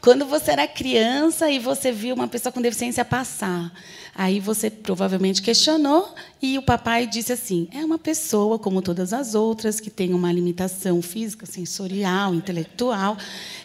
[0.00, 3.72] Quando você era criança e você viu uma pessoa com deficiência passar,
[4.14, 9.34] aí você provavelmente questionou e o papai disse assim: é uma pessoa como todas as
[9.34, 13.16] outras que tem uma limitação física, sensorial, intelectual.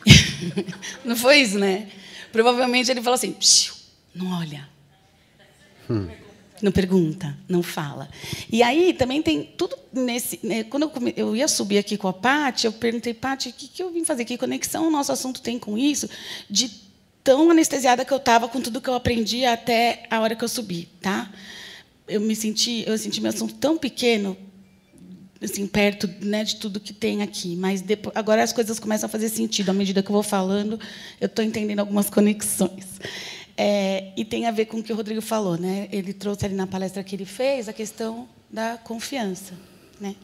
[1.06, 1.90] Não foi isso, né?
[2.32, 3.36] Provavelmente ele falou assim:
[4.16, 4.68] não olha.
[5.90, 6.08] Hum.
[6.62, 8.08] Não pergunta, não fala.
[8.52, 10.40] E aí também tem tudo nesse.
[10.44, 13.68] Né, quando eu, eu, ia subir aqui com a Paty, eu perguntei, Paty, o que,
[13.68, 14.26] que eu vim fazer?
[14.26, 16.08] Que conexão o nosso assunto tem com isso?
[16.50, 16.70] De
[17.24, 20.48] tão anestesiada que eu estava com tudo que eu aprendi até a hora que eu
[20.48, 20.88] subi.
[21.02, 21.32] Tá?
[22.08, 24.38] Eu me senti, eu senti meu assunto tão pequeno,
[25.42, 27.56] assim, perto né, de tudo que tem aqui.
[27.56, 29.70] Mas depois, agora as coisas começam a fazer sentido.
[29.70, 30.80] À medida que eu vou falando,
[31.20, 32.86] eu estou entendendo algumas conexões.
[33.58, 35.58] É, e tem a ver com o que o Rodrigo falou.
[35.58, 35.88] Né?
[35.92, 39.54] Ele trouxe ali na palestra que ele fez a questão da confiança.
[40.00, 40.16] Né?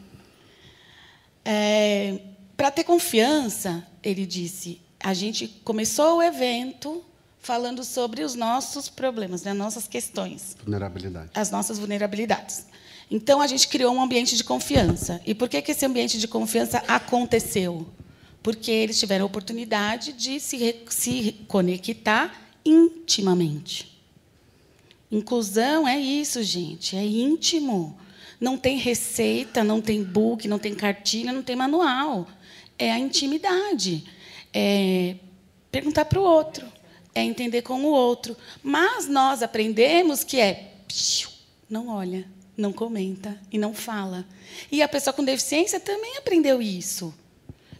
[1.44, 2.18] É,
[2.56, 7.04] Para ter confiança, ele disse, a gente começou o evento
[7.40, 10.56] falando sobre os nossos problemas, né, as nossas questões.
[10.62, 11.30] Vulnerabilidade.
[11.34, 12.66] As nossas vulnerabilidades.
[13.10, 15.20] Então, a gente criou um ambiente de confiança.
[15.24, 17.88] E por que, que esse ambiente de confiança aconteceu?
[18.42, 23.98] Porque eles tiveram a oportunidade de se, se conectar intimamente.
[25.10, 27.98] Inclusão é isso, gente, é íntimo.
[28.40, 32.28] Não tem receita, não tem book, não tem cartilha, não tem manual.
[32.78, 34.04] É a intimidade.
[34.52, 35.16] É
[35.70, 36.66] perguntar para o outro,
[37.14, 38.36] é entender com o outro.
[38.62, 40.74] Mas nós aprendemos que é
[41.68, 42.26] não olha,
[42.56, 44.26] não comenta e não fala.
[44.70, 47.14] E a pessoa com deficiência também aprendeu isso.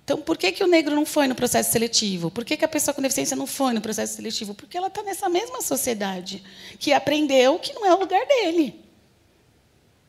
[0.09, 2.31] Então, por que, que o negro não foi no processo seletivo?
[2.31, 4.55] Por que, que a pessoa com deficiência não foi no processo seletivo?
[4.55, 6.43] Porque ela está nessa mesma sociedade,
[6.79, 8.83] que aprendeu que não é o lugar dele.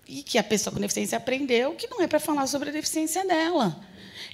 [0.07, 3.25] E que a pessoa com deficiência aprendeu que não é para falar sobre a deficiência
[3.25, 3.77] dela.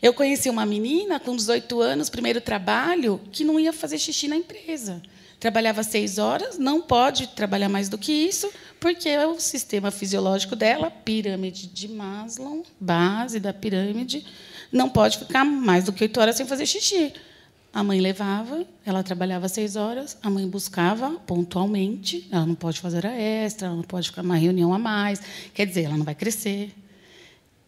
[0.04, 4.36] Eu conheci uma menina com 18 anos, primeiro trabalho, que não ia fazer xixi na
[4.36, 5.01] empresa.
[5.39, 10.56] Trabalhava seis horas, não pode trabalhar mais do que isso, porque é o sistema fisiológico
[10.56, 14.23] dela, pirâmide de Maslow, base da pirâmide,
[14.76, 17.14] não pode ficar mais do que oito horas sem fazer xixi.
[17.72, 23.06] A mãe levava, ela trabalhava seis horas, a mãe buscava pontualmente, ela não pode fazer
[23.06, 25.22] a extra, ela não pode ficar uma reunião a mais.
[25.54, 26.74] Quer dizer, ela não vai crescer,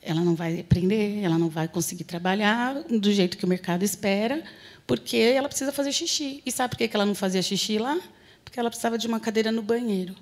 [0.02, 4.44] ela não vai aprender, ela não vai conseguir trabalhar do jeito que o mercado espera,
[4.86, 6.42] porque ela precisa fazer xixi.
[6.46, 7.98] E sabe por que ela não fazia xixi lá?
[8.44, 10.16] Porque ela precisava de uma cadeira no banheiro.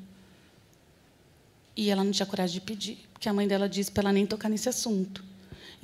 [1.75, 4.25] E ela não tinha coragem de pedir, porque a mãe dela disse para ela nem
[4.25, 5.34] tocar nesse assunto.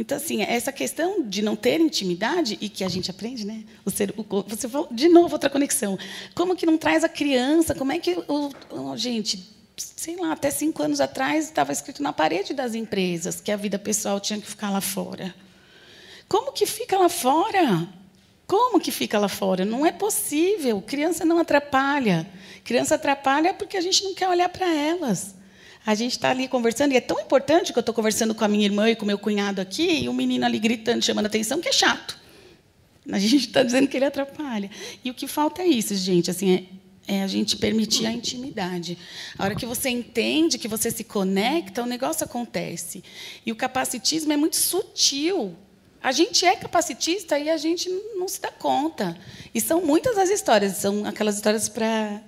[0.02, 3.64] Então, assim, essa questão de não ter intimidade, e que a gente aprende, né?
[3.86, 5.96] O ser, o, você falou, de novo, outra conexão.
[6.34, 7.76] Como que não traz a criança?
[7.76, 8.18] Como é que.
[8.28, 13.40] O, o, gente, sei lá, até cinco anos atrás estava escrito na parede das empresas
[13.40, 15.36] que a vida pessoal tinha que ficar lá fora.
[16.28, 17.88] Como que fica lá fora?
[18.48, 19.66] Como que fica lá fora?
[19.66, 20.82] Não é possível.
[20.82, 22.28] Criança não atrapalha.
[22.64, 25.36] Criança atrapalha porque a gente não quer olhar para elas.
[25.86, 28.48] A gente está ali conversando, e é tão importante que eu estou conversando com a
[28.48, 31.60] minha irmã e com o meu cunhado aqui, e o menino ali gritando, chamando atenção,
[31.60, 32.20] que é chato.
[33.12, 34.70] A gente está dizendo que ele atrapalha.
[35.04, 36.30] E o que falta é isso, gente.
[36.30, 36.70] Assim,
[37.08, 38.98] é, é a gente permitir a intimidade.
[39.38, 43.04] A hora que você entende, que você se conecta, o negócio acontece.
[43.44, 45.56] E o capacitismo é muito sutil.
[46.04, 49.18] A gente é capacitista e a gente não se dá conta.
[49.54, 52.22] E são muitas as histórias, são aquelas histórias para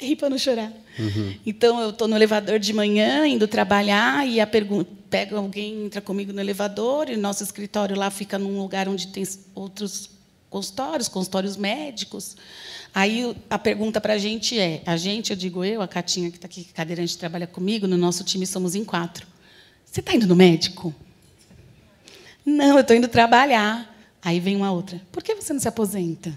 [0.00, 0.72] rir para não chorar.
[0.98, 1.34] Uhum.
[1.44, 6.00] Então, eu estou no elevador de manhã, indo trabalhar, e a pergunta, pega alguém, entra
[6.00, 10.10] comigo no elevador, e o nosso escritório lá fica num lugar onde tem outros
[10.50, 12.36] consultórios, consultórios médicos.
[12.94, 16.36] Aí a pergunta para a gente é: a gente, eu digo eu, a Catinha que
[16.36, 19.26] está aqui, cadeirante, trabalha comigo, no nosso time somos em quatro.
[19.84, 20.94] Você está indo no médico?
[22.44, 23.94] Não, eu estou indo trabalhar.
[24.22, 26.32] Aí vem uma outra: por que você não se aposenta?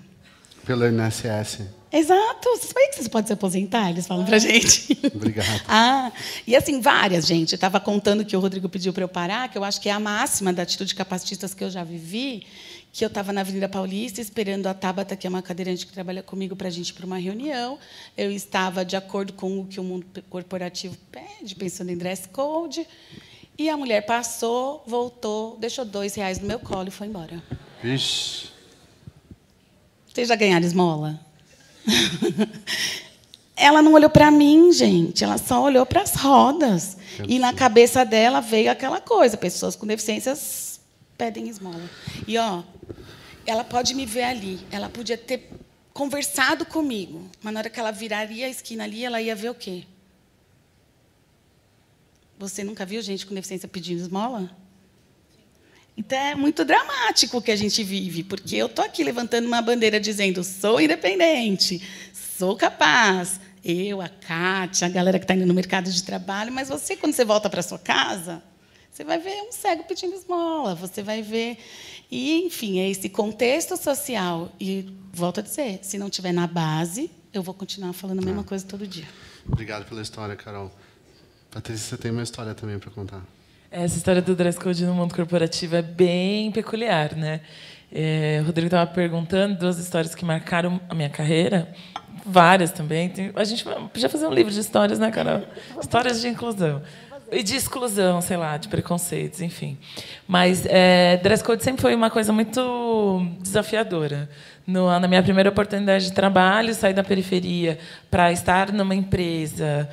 [0.65, 1.80] Pelo INSS.
[1.91, 2.49] Exato.
[2.51, 3.89] Você sabia que você pode se aposentar?
[3.89, 4.97] Eles falam pra gente.
[5.13, 5.63] Obrigado.
[5.67, 6.11] ah,
[6.47, 7.51] e assim, várias, gente.
[7.51, 9.91] Eu estava contando que o Rodrigo pediu para eu parar, que eu acho que é
[9.91, 12.45] a máxima da atitude capacitistas que eu já vivi,
[12.93, 16.23] que eu estava na Avenida Paulista esperando a Tabata, que é uma cadeirante que trabalha
[16.23, 17.77] comigo, para a gente ir para uma reunião.
[18.17, 22.87] Eu estava de acordo com o que o mundo corporativo pede, pensando em dress code.
[23.57, 27.43] E a mulher passou, voltou, deixou dois reais no meu colo e foi embora.
[27.83, 28.49] Vixe.
[30.07, 31.30] Vocês já ganharam esmola?
[33.55, 35.23] ela não olhou para mim, gente.
[35.23, 36.97] Ela só olhou para as rodas.
[37.27, 40.79] E na cabeça dela veio aquela coisa: pessoas com deficiências
[41.17, 41.89] pedem esmola.
[42.27, 42.63] E ó,
[43.45, 44.59] ela pode me ver ali.
[44.71, 45.49] Ela podia ter
[45.93, 49.55] conversado comigo, mas na hora que ela viraria a esquina ali, ela ia ver o
[49.55, 49.83] quê?
[52.39, 54.49] Você nunca viu gente com deficiência pedindo esmola?
[56.01, 59.61] Então é muito dramático o que a gente vive, porque eu estou aqui levantando uma
[59.61, 61.79] bandeira dizendo sou independente,
[62.11, 66.69] sou capaz, eu, a Kátia, a galera que está indo no mercado de trabalho, mas
[66.69, 68.41] você, quando você volta para sua casa,
[68.89, 71.59] você vai ver um cego pedindo esmola, você vai ver.
[72.09, 74.51] E, enfim, é esse contexto social.
[74.59, 78.43] E, volto a dizer, se não tiver na base, eu vou continuar falando a mesma
[78.43, 79.07] coisa todo dia.
[79.47, 80.71] Obrigado pela história, Carol.
[81.51, 83.23] Patrícia, você tem uma história também para contar.
[83.73, 87.39] Essa história do dress code no mundo corporativo é bem peculiar, né?
[87.89, 91.73] É, o Rodrigo estava perguntando duas histórias que marcaram a minha carreira,
[92.25, 93.13] várias também.
[93.33, 95.43] A gente podia fazer um livro de histórias, né, Carol?
[95.79, 96.81] Histórias de inclusão.
[97.31, 99.77] E de exclusão, sei lá, de preconceitos, enfim.
[100.27, 104.29] Mas é, dress code sempre foi uma coisa muito desafiadora.
[104.67, 109.89] No, na minha primeira oportunidade de trabalho, sair da periferia para estar numa empresa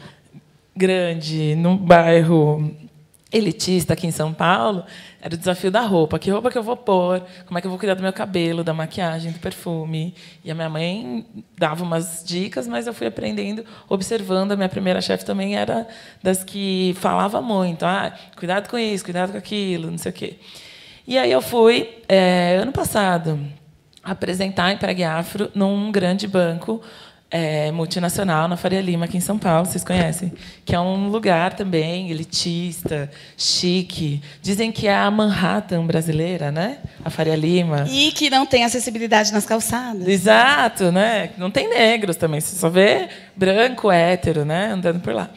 [0.77, 2.88] grande, num bairro
[3.31, 4.85] elitista aqui em São Paulo,
[5.21, 6.19] era o desafio da roupa.
[6.19, 7.23] Que roupa que eu vou pôr?
[7.47, 10.15] Como é que eu vou cuidar do meu cabelo, da maquiagem, do perfume?
[10.43, 11.27] E a minha mãe
[11.57, 14.53] dava umas dicas, mas eu fui aprendendo, observando.
[14.53, 15.87] A minha primeira chefe também era
[16.23, 17.85] das que falava muito.
[17.85, 20.39] Ah, cuidado com isso, cuidado com aquilo, não sei o quê.
[21.07, 23.39] E aí eu fui, é, ano passado,
[24.03, 26.83] apresentar a Empregue Afro num grande banco
[27.31, 30.33] é, multinacional na Faria Lima, aqui em São Paulo, vocês conhecem?
[30.65, 34.23] Que é um lugar também elitista, chique.
[34.41, 36.79] Dizem que é a Manhattan brasileira, né?
[37.05, 37.85] A Faria Lima.
[37.91, 40.09] E que não tem acessibilidade nas calçadas.
[40.09, 41.31] Exato, né?
[41.37, 44.73] Não tem negros também, você só vê branco, hétero, né?
[44.73, 45.31] Andando por lá.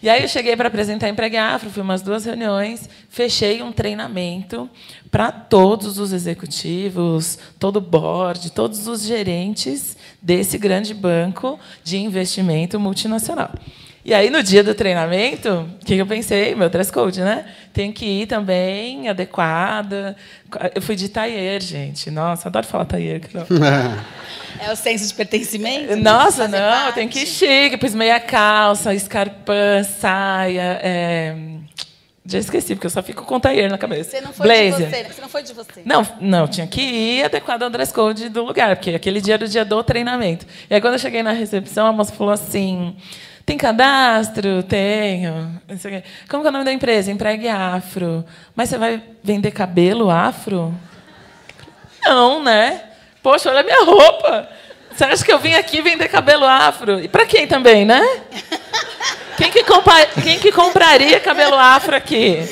[0.00, 3.72] E aí eu cheguei para apresentar a Emprega Afro, fui umas duas reuniões, fechei um
[3.72, 4.70] treinamento
[5.10, 12.78] para todos os executivos, todo o board, todos os gerentes desse grande banco de investimento
[12.78, 13.50] multinacional.
[14.04, 16.54] E aí, no dia do treinamento, o que eu pensei?
[16.54, 17.44] Meu dress code, né?
[17.74, 20.16] Tem que ir também adequada.
[20.74, 22.10] Eu fui de tailleur, gente.
[22.10, 23.20] Nossa, adoro falar tailleur.
[24.60, 25.94] É o senso de pertencimento?
[25.94, 26.94] Nossa, não, parte.
[26.94, 27.76] tem que ir chique.
[27.76, 30.80] Pus meia calça, escarpã, saia.
[30.82, 31.36] É...
[32.30, 34.10] Já esqueci, porque eu só fico com tailleur na cabeça.
[34.10, 34.74] Você não foi Blazer.
[34.76, 35.80] de você, você não foi de você.
[35.82, 39.46] Não, não, tinha que ir adequado ao dress code do lugar, porque aquele dia era
[39.46, 40.44] o dia do treinamento.
[40.68, 42.94] E aí, quando eu cheguei na recepção, a moça falou assim:
[43.46, 44.62] tem cadastro?
[44.62, 45.58] Tenho.
[46.28, 47.10] Como é o nome da empresa?
[47.10, 48.22] Empregue Afro.
[48.54, 50.74] Mas você vai vender cabelo afro?
[52.04, 52.82] Não, né?
[53.22, 54.46] Poxa, olha a minha roupa.
[54.94, 57.00] Você acha que eu vim aqui vender cabelo afro?
[57.00, 58.02] E para quem também, né?
[59.68, 62.48] Que, quem que compraria cabelo afro aqui?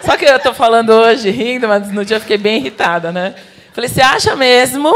[0.00, 3.34] Só que eu estou falando hoje rindo, mas no dia eu fiquei bem irritada, né?
[3.72, 4.92] Falei, você acha mesmo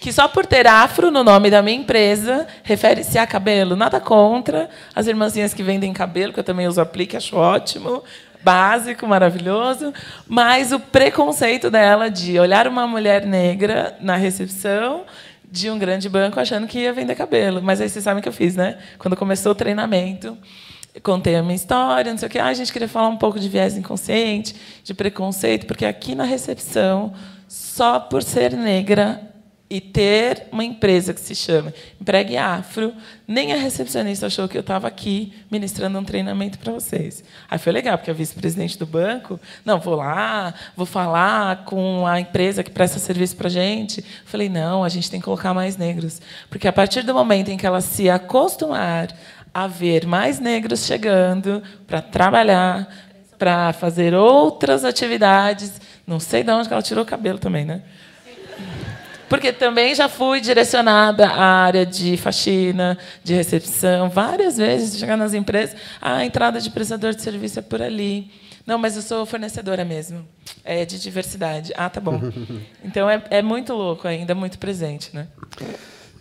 [0.00, 3.74] que só por ter afro no nome da minha empresa refere-se a cabelo?
[3.74, 8.02] Nada contra as irmãzinhas que vendem cabelo, que eu também uso aplique, acho ótimo
[8.40, 9.92] básico, maravilhoso,
[10.26, 15.04] mas o preconceito dela de olhar uma mulher negra na recepção
[15.50, 17.60] de um grande banco achando que ia vender cabelo.
[17.62, 18.78] Mas aí vocês sabem o que eu fiz, né?
[18.98, 20.36] Quando começou o treinamento,
[21.02, 22.38] contei a minha história, não sei o que.
[22.38, 26.24] Ah, a gente queria falar um pouco de viés inconsciente, de preconceito, porque aqui na
[26.24, 27.12] recepção,
[27.46, 29.28] só por ser negra,
[29.70, 32.94] e ter uma empresa que se chama Empregue Afro,
[33.26, 37.22] nem a recepcionista achou que eu estava aqui ministrando um treinamento para vocês.
[37.50, 42.18] Aí foi legal, porque a vice-presidente do banco, não, vou lá, vou falar com a
[42.18, 44.02] empresa que presta serviço para a gente.
[44.24, 46.22] Falei, não, a gente tem que colocar mais negros.
[46.48, 49.08] Porque a partir do momento em que ela se acostumar
[49.52, 52.88] a ver mais negros chegando para trabalhar,
[53.38, 57.82] para fazer outras atividades, não sei de onde ela tirou o cabelo também, né?
[59.28, 65.34] Porque também já fui direcionada à área de faxina, de recepção, várias vezes, chegar nas
[65.34, 68.30] empresas, ah, a entrada de prestador de serviço é por ali.
[68.66, 70.26] Não, mas eu sou fornecedora mesmo.
[70.64, 71.72] É de diversidade.
[71.76, 72.20] Ah, tá bom.
[72.84, 75.26] Então é, é muito louco ainda, muito presente, né?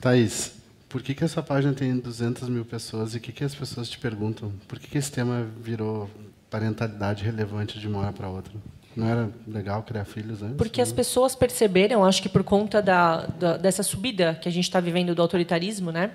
[0.02, 0.52] Thaís,
[0.90, 3.90] por que, que essa página tem 200 mil pessoas e o que, que as pessoas
[3.90, 4.52] te perguntam?
[4.68, 6.10] Por que, que esse tema virou
[6.50, 8.54] parentalidade relevante de uma hora para outra?
[8.96, 10.58] Não era legal criar filhos antes?
[10.58, 14.64] Porque as pessoas perceberam, acho que por conta da, da dessa subida que a gente
[14.64, 16.12] está vivendo do autoritarismo, né?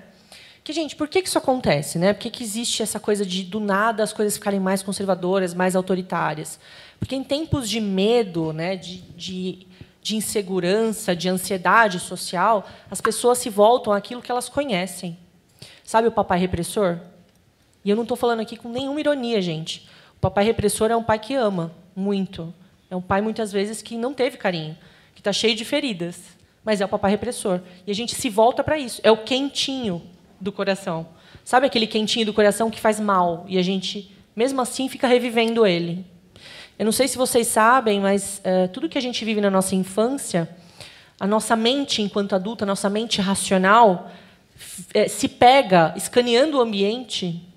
[0.63, 1.99] Que, gente, por que, que isso acontece?
[1.99, 2.13] Né?
[2.13, 5.75] Por que, que existe essa coisa de, do nada, as coisas ficarem mais conservadoras, mais
[5.75, 6.57] autoritárias?
[6.97, 9.67] Porque em tempos de medo, né, de, de,
[10.03, 15.17] de insegurança, de ansiedade social, as pessoas se voltam àquilo que elas conhecem.
[15.83, 16.99] Sabe o papai repressor?
[17.85, 19.87] E eu não estou falando aqui com nenhuma ironia, gente.
[20.17, 22.53] O papai repressor é um pai que ama muito.
[22.89, 24.77] É um pai, muitas vezes, que não teve carinho,
[25.15, 26.19] que está cheio de feridas.
[26.63, 27.61] Mas é o papai repressor.
[27.87, 29.01] E a gente se volta para isso.
[29.03, 30.01] É o quentinho
[30.39, 31.07] do coração.
[31.45, 35.65] Sabe aquele quentinho do coração que faz mal e a gente, mesmo assim, fica revivendo
[35.65, 36.05] ele?
[36.77, 39.75] Eu não sei se vocês sabem, mas é, tudo que a gente vive na nossa
[39.75, 40.49] infância,
[41.19, 44.11] a nossa mente, enquanto adulta, a nossa mente racional,
[44.93, 47.47] é, se pega escaneando o ambiente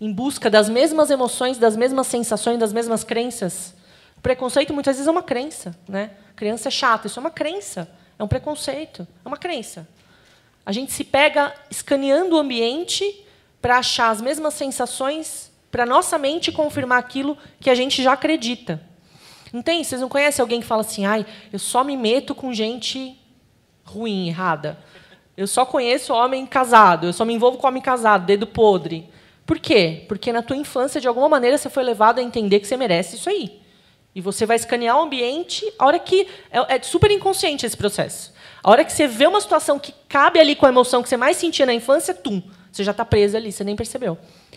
[0.00, 3.74] em busca das mesmas emoções, das mesmas sensações, das mesmas crenças.
[4.16, 6.10] O preconceito muitas vezes é uma crença, né?
[6.34, 7.86] criança é chata, isso é uma crença,
[8.18, 9.86] é um preconceito, é uma crença.
[10.64, 13.26] A gente se pega escaneando o ambiente
[13.60, 18.80] para achar as mesmas sensações, para nossa mente confirmar aquilo que a gente já acredita.
[19.52, 19.82] Não tem?
[19.82, 23.18] Vocês não conhecem alguém que fala assim, ai, eu só me meto com gente
[23.84, 24.78] ruim, errada.
[25.36, 29.08] Eu só conheço homem casado, eu só me envolvo com homem casado, dedo podre.
[29.46, 30.04] Por quê?
[30.06, 33.16] Porque na tua infância, de alguma maneira, você foi levado a entender que você merece
[33.16, 33.60] isso aí.
[34.14, 36.26] E você vai escanear o ambiente a hora que.
[36.50, 38.32] É, é super inconsciente esse processo.
[38.62, 41.16] A hora que você vê uma situação que cabe ali com a emoção que você
[41.16, 44.16] mais sentia na infância, tum, você já está presa ali, você nem percebeu.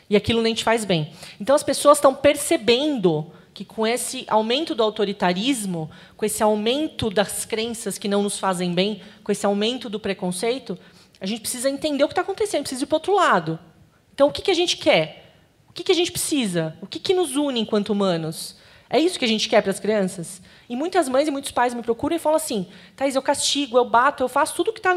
[0.09, 1.11] E aquilo nem te faz bem.
[1.39, 7.45] Então as pessoas estão percebendo que com esse aumento do autoritarismo, com esse aumento das
[7.45, 10.77] crenças que não nos fazem bem, com esse aumento do preconceito,
[11.21, 13.59] a gente precisa entender o que está acontecendo, precisa ir para o outro lado.
[14.13, 15.35] Então, o que, que a gente quer?
[15.69, 16.75] O que, que a gente precisa?
[16.81, 18.57] O que, que nos une enquanto humanos?
[18.89, 20.41] É isso que a gente quer para as crianças?
[20.69, 23.85] E muitas mães e muitos pais me procuram e falam assim: Thais, eu castigo, eu
[23.85, 24.93] bato, eu faço tudo que está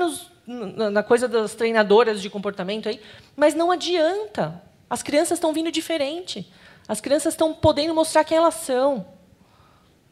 [0.47, 3.01] na coisa das treinadoras de comportamento aí,
[3.35, 4.63] mas não adianta.
[4.89, 6.51] As crianças estão vindo diferente.
[6.87, 9.07] As crianças estão podendo mostrar quem elas são.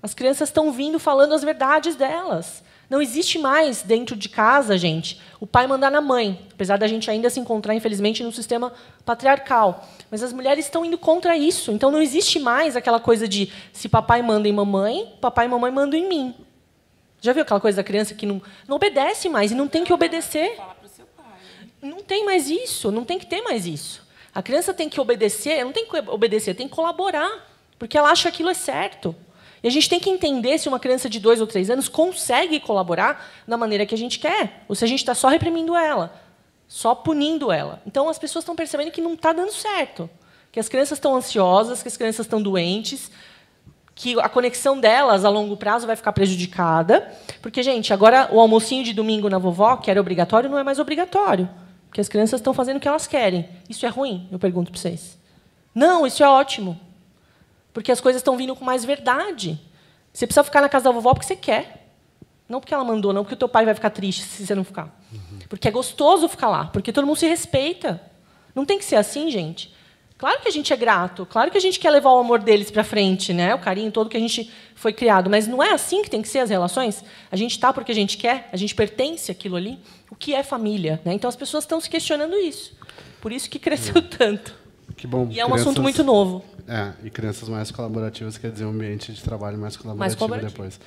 [0.03, 2.62] As crianças estão vindo falando as verdades delas.
[2.91, 7.11] Não existe mais dentro de casa, gente, o pai mandar na mãe, apesar da gente
[7.11, 8.72] ainda se encontrar, infelizmente, num sistema
[9.05, 9.89] patriarcal.
[10.11, 11.72] Mas as mulheres estão indo contra isso.
[11.72, 15.70] Então não existe mais aquela coisa de se papai manda em mamãe, papai e mamãe
[15.70, 16.35] mandam em mim.
[17.24, 19.94] Já viu aquela coisa da criança que não, não obedece mais e não tem que
[19.94, 20.58] obedecer?
[21.80, 24.06] Não tem mais isso, não tem que ter mais isso.
[24.34, 28.24] A criança tem que obedecer, não tem que obedecer, tem que colaborar, porque ela acha
[28.24, 29.16] que aquilo é certo.
[29.62, 32.60] E a gente tem que entender se uma criança de dois ou três anos consegue
[32.60, 36.14] colaborar da maneira que a gente quer, ou se a gente está só reprimindo ela,
[36.68, 37.80] só punindo ela.
[37.86, 40.10] Então as pessoas estão percebendo que não está dando certo,
[40.52, 43.10] que as crianças estão ansiosas, que as crianças estão doentes,
[43.95, 48.84] que a conexão delas a longo prazo vai ficar prejudicada, porque gente, agora o almocinho
[48.84, 51.49] de domingo na vovó, que era obrigatório, não é mais obrigatório,
[51.86, 53.49] porque as crianças estão fazendo o que elas querem.
[53.68, 54.28] Isso é ruim?
[54.32, 55.16] Eu pergunto para vocês.
[55.74, 56.78] Não, isso é ótimo.
[57.72, 59.61] Porque as coisas estão vindo com mais verdade.
[60.12, 61.88] Você precisa ficar na casa da vovó porque você quer.
[62.49, 64.64] Não porque ela mandou, não porque o teu pai vai ficar triste se você não
[64.64, 64.97] ficar.
[65.12, 65.38] Uhum.
[65.49, 68.01] Porque é gostoso ficar lá, porque todo mundo se respeita.
[68.55, 69.74] Não tem que ser assim, gente.
[70.16, 72.70] Claro que a gente é grato, claro que a gente quer levar o amor deles
[72.70, 73.52] para frente, né?
[73.54, 76.28] O carinho todo que a gente foi criado, mas não é assim que tem que
[76.28, 77.04] ser as relações.
[77.32, 79.78] A gente está porque a gente quer, a gente pertence àquilo ali.
[80.08, 81.14] O que é família, né?
[81.14, 82.76] Então as pessoas estão se questionando isso.
[83.20, 84.08] Por isso que cresceu uhum.
[84.08, 84.54] tanto.
[84.96, 85.28] Que bom.
[85.30, 85.66] E é um crianças...
[85.66, 86.44] assunto muito novo.
[86.68, 90.52] É, e crianças mais colaborativas quer dizer um ambiente de trabalho mais colaborativo, mais colaborativo.
[90.52, 90.80] depois.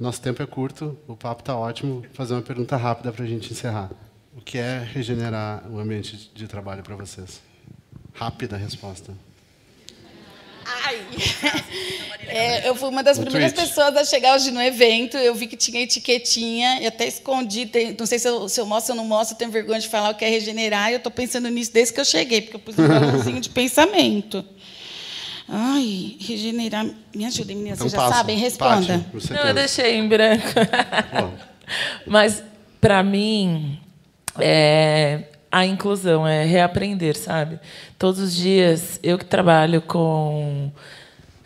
[0.00, 2.00] Nosso tempo é curto, o papo está ótimo.
[2.00, 3.90] Vou fazer uma pergunta rápida para a gente encerrar.
[4.34, 7.49] O que é regenerar o ambiente de trabalho para vocês?
[8.14, 9.12] Rápida resposta.
[10.64, 11.00] Ai.
[12.32, 13.68] É, eu fui uma das primeiras tweet.
[13.68, 15.16] pessoas a chegar hoje no evento.
[15.16, 17.66] Eu vi que tinha etiquetinha, e até escondi.
[17.66, 19.88] Tem, não sei se eu, se eu mostro ou não mostro, eu tenho vergonha de
[19.88, 20.90] falar o que é regenerar.
[20.90, 23.48] E eu estou pensando nisso desde que eu cheguei, porque eu pus um balãozinho de
[23.48, 24.44] pensamento.
[25.48, 26.86] Ai, regenerar.
[27.12, 27.80] Me ajuda, meninas.
[27.80, 28.38] Então, Vocês já sabem?
[28.38, 29.04] Responda.
[29.12, 30.46] Pátio, Não, eu deixei em branco.
[32.06, 32.44] Mas,
[32.80, 33.80] para mim,
[34.38, 37.58] é, a inclusão é reaprender, sabe?
[37.98, 40.70] Todos os dias, eu que trabalho com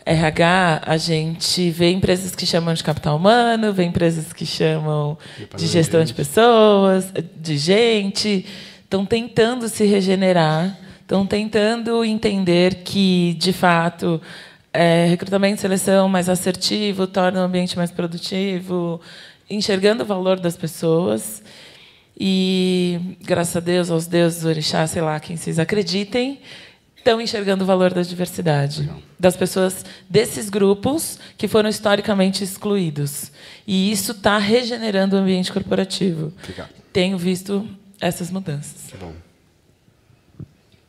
[0.05, 5.17] RH, a gente vê empresas que chamam de capital humano, vê empresas que chamam
[5.55, 8.45] de gestão de pessoas, de gente.
[8.83, 14.19] Estão tentando se regenerar Estão tentando entender que, de fato,
[14.73, 18.99] é, recrutamento e seleção mais assertivo torna o ambiente mais produtivo,
[19.47, 21.43] enxergando o valor das pessoas.
[22.17, 26.39] E, graças a Deus, aos deuses, orixá, sei lá, quem vocês acreditem,
[26.97, 28.81] estão enxergando o valor da diversidade.
[28.81, 28.99] Legal.
[29.19, 33.31] Das pessoas desses grupos que foram historicamente excluídos.
[33.67, 36.33] E isso está regenerando o ambiente corporativo.
[36.47, 36.67] Legal.
[36.91, 37.67] Tenho visto
[37.99, 38.89] essas mudanças.
[38.89, 39.13] Que bom.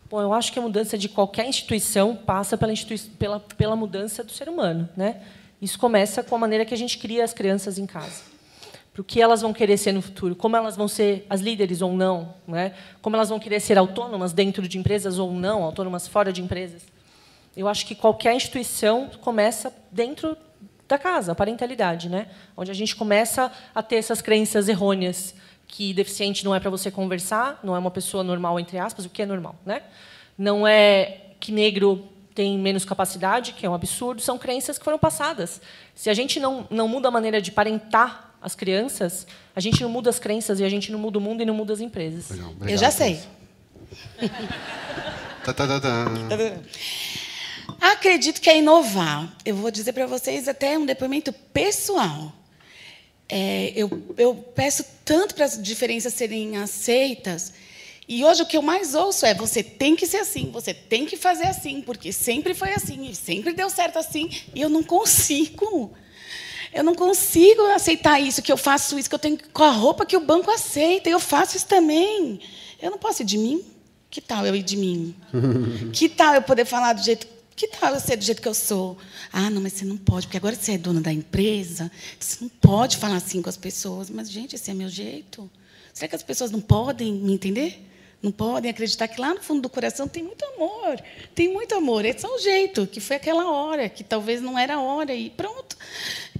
[0.08, 4.22] Bom, eu acho que a mudança de qualquer instituição passa pela, institui pela, pela mudança
[4.22, 4.88] do ser humano.
[4.96, 5.20] Né?
[5.60, 8.35] Isso começa com a maneira que a gente cria as crianças em casa.
[8.96, 11.82] Para o que elas vão querer ser no futuro, como elas vão ser as líderes
[11.82, 12.72] ou não, né?
[13.02, 16.80] como elas vão querer ser autônomas dentro de empresas ou não, autônomas fora de empresas.
[17.54, 20.34] Eu acho que qualquer instituição começa dentro
[20.88, 22.28] da casa, a parentalidade, né?
[22.56, 25.34] onde a gente começa a ter essas crenças errôneas
[25.68, 29.10] que deficiente não é para você conversar, não é uma pessoa normal, entre aspas, o
[29.10, 29.56] que é normal.
[29.66, 29.82] Né?
[30.38, 34.98] Não é que negro tem menos capacidade, que é um absurdo, são crenças que foram
[34.98, 35.60] passadas.
[35.94, 39.88] Se a gente não, não muda a maneira de parentar as crianças, a gente não
[39.88, 42.30] muda as crenças e a gente não muda o mundo e não muda as empresas.
[42.30, 43.20] Legal, Eu já sei.
[45.44, 46.04] tá, tá, tá, tá.
[47.80, 49.36] Acredito que é inovar.
[49.44, 52.32] Eu vou dizer para vocês até um depoimento pessoal.
[53.28, 57.52] É, eu, eu peço tanto para as diferenças serem aceitas.
[58.08, 61.06] E hoje o que eu mais ouço é: você tem que ser assim, você tem
[61.06, 64.82] que fazer assim, porque sempre foi assim, e sempre deu certo assim, e eu não
[64.82, 65.92] consigo.
[66.76, 70.04] Eu não consigo aceitar isso, que eu faço isso, que eu tenho com a roupa
[70.04, 72.38] que o banco aceita, eu faço isso também.
[72.78, 73.64] Eu não posso ir de mim?
[74.10, 75.16] Que tal eu ir de mim?
[75.90, 78.52] que tal eu poder falar do jeito que tal eu ser do jeito que eu
[78.52, 78.98] sou?
[79.32, 82.50] Ah, não, mas você não pode, porque agora você é dona da empresa, você não
[82.50, 84.10] pode falar assim com as pessoas.
[84.10, 85.50] Mas, gente, esse é meu jeito.
[85.94, 87.82] Será que as pessoas não podem me entender?
[88.22, 91.00] Não podem acreditar que lá no fundo do coração tem muito amor.
[91.34, 92.04] Tem muito amor.
[92.04, 95.30] Esse é o jeito, que foi aquela hora, que talvez não era a hora, e
[95.30, 95.76] pronto.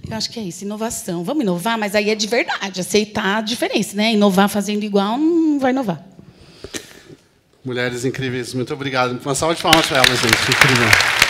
[0.09, 1.23] Eu acho que é isso, inovação.
[1.23, 3.95] Vamos inovar, mas aí é de verdade, aceitar a diferença.
[3.95, 4.13] Né?
[4.13, 6.01] Inovar fazendo igual não vai inovar.
[7.63, 9.19] Mulheres incríveis, muito obrigado.
[9.19, 10.51] Uma salva de palmas para elas, gente.
[10.51, 11.26] Incrível.